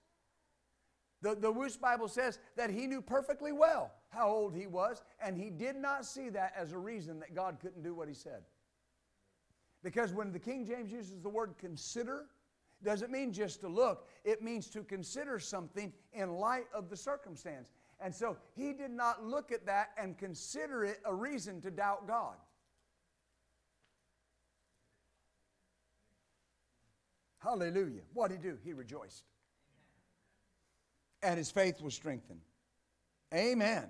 [1.22, 5.36] The, the Wuest Bible says that he knew perfectly well how old he was, and
[5.36, 8.42] he did not see that as a reason that God couldn't do what he said.
[9.82, 12.26] Because when the King James uses the word consider,
[12.82, 17.72] doesn't mean just to look, it means to consider something in light of the circumstance.
[18.00, 22.06] And so he did not look at that and consider it a reason to doubt
[22.06, 22.36] God.
[27.38, 28.02] Hallelujah.
[28.12, 28.58] What did he do?
[28.64, 29.24] He rejoiced.
[31.22, 32.40] And his faith was strengthened.
[33.32, 33.88] Amen.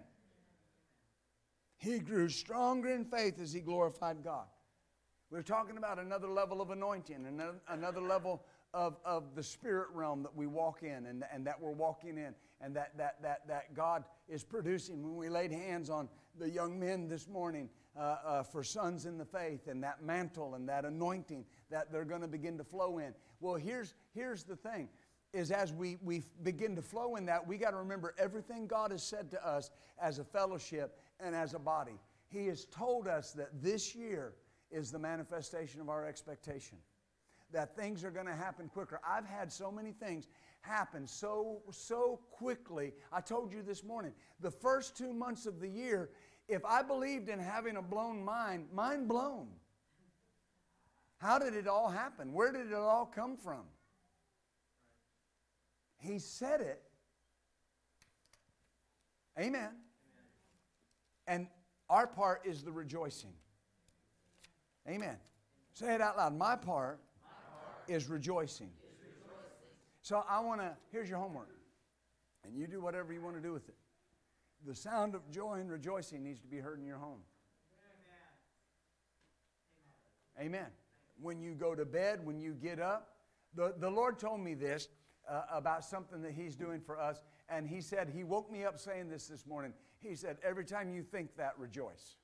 [1.79, 4.47] He grew stronger in faith as he glorified God.
[5.31, 8.45] We're talking about another level of anointing, another, another level
[8.77, 12.35] of, of the spirit realm that we walk in and, and that we're walking in
[12.61, 15.03] and that, that, that, that God is producing.
[15.03, 19.17] When we laid hands on the young men this morning uh, uh, for sons in
[19.17, 22.99] the faith and that mantle and that anointing that they're going to begin to flow
[22.99, 23.15] in.
[23.41, 24.91] Well, here's, here's the thing
[25.33, 28.91] is as we, we begin to flow in that, we got to remember everything God
[28.91, 31.99] has said to us as a fellowship and as a body.
[32.29, 34.35] He has told us that this year
[34.71, 36.77] is the manifestation of our expectation
[37.57, 39.01] that things are going to happen quicker.
[39.03, 40.27] I've had so many things
[40.61, 42.93] happen so so quickly.
[43.11, 46.11] I told you this morning, the first 2 months of the year,
[46.49, 49.49] if I believed in having a blown mind, mind blown.
[51.17, 52.35] How did it all happen?
[52.35, 53.63] Where did it all come from?
[55.97, 56.83] He said it.
[59.41, 59.71] Amen.
[61.27, 61.47] And
[61.89, 63.33] our part is the rejoicing.
[64.87, 65.17] Amen.
[65.73, 66.37] Say it out loud.
[66.37, 67.01] My part
[67.89, 68.71] is rejoicing.
[70.03, 71.51] So I want to, here's your homework.
[72.45, 73.75] And you do whatever you want to do with it.
[74.65, 77.19] The sound of joy and rejoicing needs to be heard in your home.
[80.39, 80.47] Amen.
[80.47, 80.71] Amen.
[81.21, 83.17] When you go to bed, when you get up,
[83.55, 84.89] the, the Lord told me this
[85.29, 87.23] uh, about something that He's doing for us.
[87.49, 89.73] And He said, He woke me up saying this this morning.
[89.99, 92.17] He said, Every time you think that, rejoice.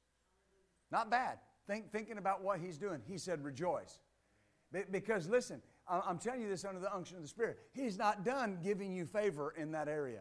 [0.90, 1.38] Not bad.
[1.66, 3.00] Think, thinking about what He's doing.
[3.08, 3.98] He said, Rejoice.
[4.91, 7.59] Because listen, I'm telling you this under the unction of the Spirit.
[7.73, 10.20] He's not done giving you favor in that area.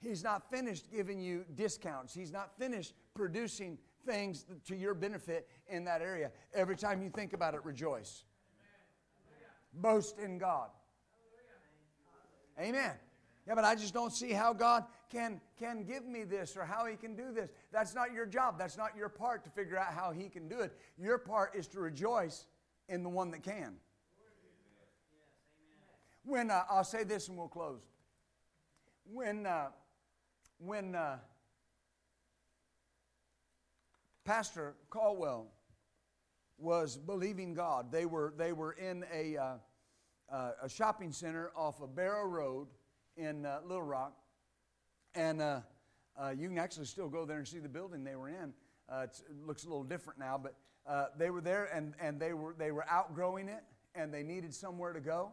[0.00, 2.14] He's not finished giving you discounts.
[2.14, 6.32] He's not finished producing things to your benefit in that area.
[6.54, 8.24] Every time you think about it, rejoice.
[9.74, 10.70] Boast in God.
[12.60, 12.92] Amen.
[13.46, 16.86] Yeah, but I just don't see how God can, can give me this or how
[16.86, 17.50] He can do this.
[17.72, 18.56] That's not your job.
[18.56, 20.72] That's not your part to figure out how He can do it.
[20.96, 22.46] Your part is to rejoice
[22.88, 23.76] in the one that can.
[26.24, 27.80] When uh, I'll say this and we'll close.
[29.04, 29.68] When uh,
[30.58, 31.18] when uh,
[34.24, 35.48] Pastor Caldwell
[36.58, 39.54] was believing God, they were they were in a uh,
[40.32, 42.68] uh, a shopping center off of Barrow Road
[43.16, 44.16] in uh, Little Rock,
[45.16, 45.38] and
[46.38, 48.54] you can actually still go there and see the building they were in.
[49.02, 50.54] it looks a little different now, but
[51.18, 53.62] they were there and, and they were they were outgrowing it
[53.94, 55.32] and they needed somewhere to go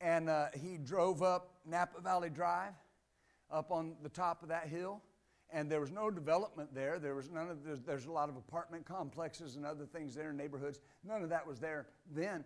[0.00, 2.72] and uh, he drove up Napa Valley Drive,
[3.50, 5.02] up on the top of that hill,
[5.52, 6.98] and there was no development there.
[6.98, 10.30] There was none of there's, there's a lot of apartment complexes and other things there
[10.30, 10.80] in neighborhoods.
[11.04, 12.44] None of that was there then.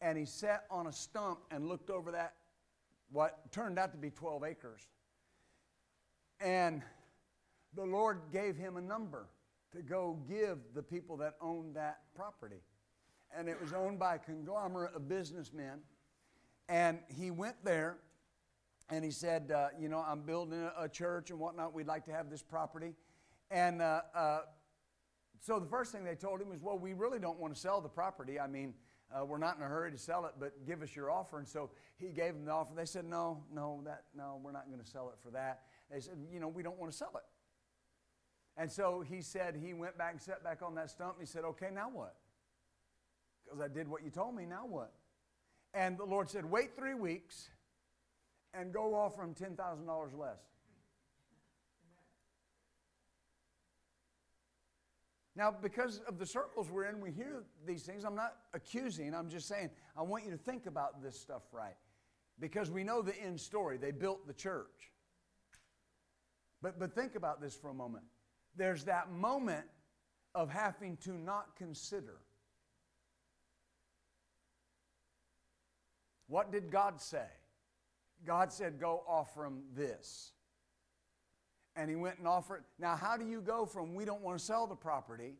[0.00, 2.34] And he sat on a stump and looked over that
[3.12, 4.88] what turned out to be 12 acres.
[6.40, 6.82] And
[7.74, 9.28] the Lord gave him a number
[9.72, 12.62] to go give the people that owned that property.
[13.36, 15.80] And it was owned by a conglomerate of businessmen
[16.68, 17.98] and he went there
[18.88, 21.74] and he said, uh, You know, I'm building a, church and whatnot.
[21.74, 22.94] We'd like to have this property.
[23.50, 24.38] And uh, uh,
[25.40, 27.80] so the first thing they told him was, Well, we really don't want to sell
[27.80, 28.40] the property.
[28.40, 28.74] I mean,
[29.14, 31.38] uh, we're not in a hurry to sell it, but give us your offer.
[31.38, 32.72] And so he gave them the offer.
[32.74, 35.62] They said, No, no, that, no, we're not going to sell it for that.
[35.90, 37.22] They said, You know, we don't want to sell it.
[38.56, 41.30] And so he said, he went back and sat back on that stump and he
[41.30, 42.14] said, Okay, now what?
[43.44, 44.92] Because I did what you told me, now what?
[45.74, 47.50] And the Lord said, Wait three weeks
[48.54, 50.38] and go offer him $10,000 less.
[55.36, 58.04] Now, because of the circles we're in, we hear these things.
[58.04, 61.76] I'm not accusing, I'm just saying, I want you to think about this stuff right.
[62.40, 63.76] Because we know the end story.
[63.76, 64.92] They built the church.
[66.62, 68.04] But, but think about this for a moment.
[68.56, 69.66] There's that moment
[70.34, 72.18] of having to not consider.
[76.28, 77.26] What did God say?
[78.26, 80.32] God said, Go offer him this.
[81.76, 82.64] And he went and offered.
[82.78, 85.34] Now, how do you go from we don't want to sell the property,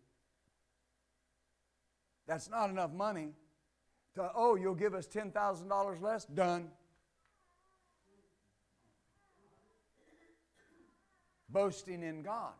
[2.26, 3.30] that's not enough money,
[4.14, 6.24] to oh, you'll give us $10,000 less?
[6.26, 6.68] Done.
[11.48, 12.52] Boasting in God.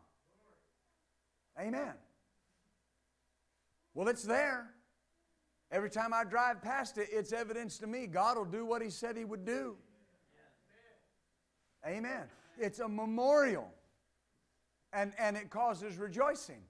[1.59, 1.93] Amen.
[3.93, 4.67] Well, it's there.
[5.71, 8.89] Every time I drive past it, it's evidence to me God will do what He
[8.89, 9.75] said He would do.
[11.85, 12.23] Amen.
[12.59, 13.69] It's a memorial,
[14.93, 16.61] and, and it causes rejoicing.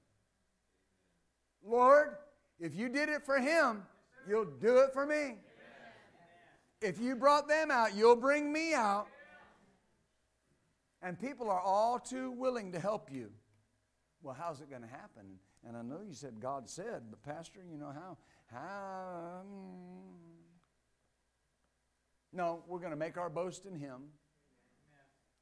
[1.65, 2.15] Lord,
[2.59, 3.83] if you did it for Him,
[4.27, 5.35] you'll do it for me.
[6.81, 9.07] If you brought them out, you'll bring me out.
[11.01, 13.31] And people are all too willing to help you.
[14.21, 15.39] Well, how's it going to happen?
[15.67, 18.17] And I know you said God said, but Pastor, you know how?
[18.51, 19.41] How?
[19.41, 19.47] Um,
[22.33, 24.03] no, we're going to make our boast in Him,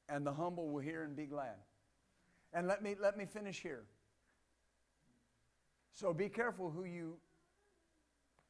[0.10, 1.56] and the humble will hear and be glad.
[2.54, 3.84] And let me, let me finish here.
[5.94, 7.18] So be careful who you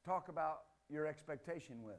[0.05, 1.95] talk about your expectation with.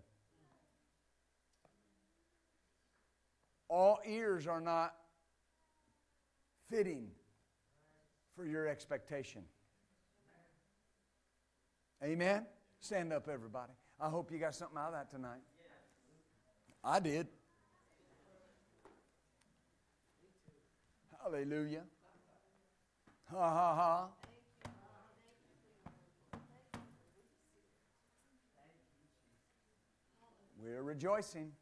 [3.69, 4.95] All ears are not
[6.71, 7.09] fitting
[8.37, 9.43] for your expectation.
[12.05, 12.45] Amen?
[12.81, 13.73] Stand up, everybody.
[13.99, 15.41] I hope you got something out of that tonight.
[16.85, 17.27] I did.
[21.23, 21.83] Hallelujah.
[23.33, 24.09] Ha ha ha.
[30.63, 31.53] We're rejoicing.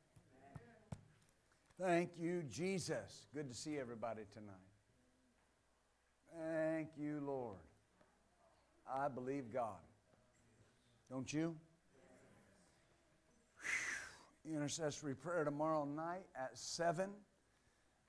[1.80, 3.26] Thank you, Jesus.
[3.34, 4.73] Good to see everybody tonight.
[6.36, 7.56] Thank you, Lord.
[8.92, 9.78] I believe God.
[11.08, 11.54] Don't you?
[14.44, 17.10] Intercessory prayer tomorrow night at 7.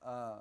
[0.03, 0.33] Uh,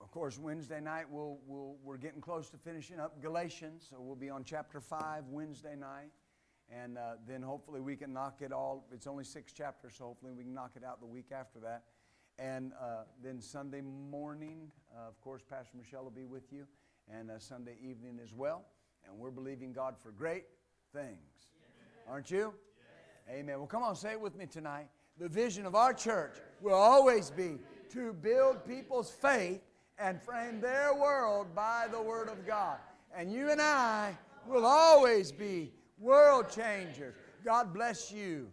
[0.00, 4.14] of course, Wednesday night we'll, we'll, we're getting close to finishing up Galatians, so we'll
[4.14, 6.10] be on chapter 5 Wednesday night.
[6.70, 8.86] And uh, then hopefully we can knock it all.
[8.92, 11.84] It's only six chapters, so hopefully we can knock it out the week after that.
[12.38, 16.66] And uh, then Sunday morning, uh, of course, Pastor Michelle will be with you,
[17.18, 18.64] and uh, Sunday evening as well.
[19.06, 20.44] And we're believing God for great
[20.92, 21.52] things.
[22.08, 22.52] Aren't you?
[23.28, 23.58] Amen.
[23.58, 24.88] Well, come on, say it with me tonight.
[25.18, 27.58] The vision of our church will always be
[27.92, 29.60] to build people's faith
[29.98, 32.78] and frame their world by the Word of God.
[33.16, 37.14] And you and I will always be world changers.
[37.44, 38.48] God bless you.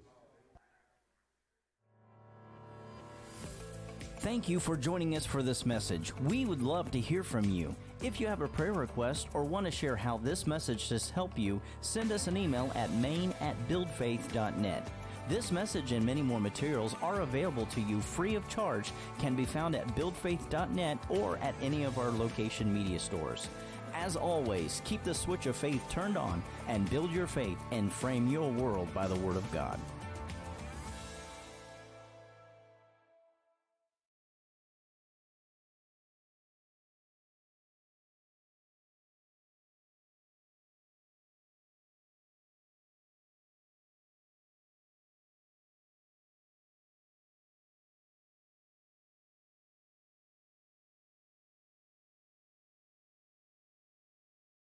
[4.20, 6.12] Thank you for joining us for this message.
[6.24, 7.76] We would love to hear from you.
[8.04, 11.40] If you have a prayer request or want to share how this message has helped
[11.40, 14.88] you, send us an email at main at buildfaith.net.
[15.28, 19.46] This message and many more materials are available to you free of charge, can be
[19.46, 23.50] found at buildfaith.net or at any of our location media stores.
[23.96, 28.28] As always, keep the switch of faith turned on and build your faith and frame
[28.28, 29.80] your world by the Word of God.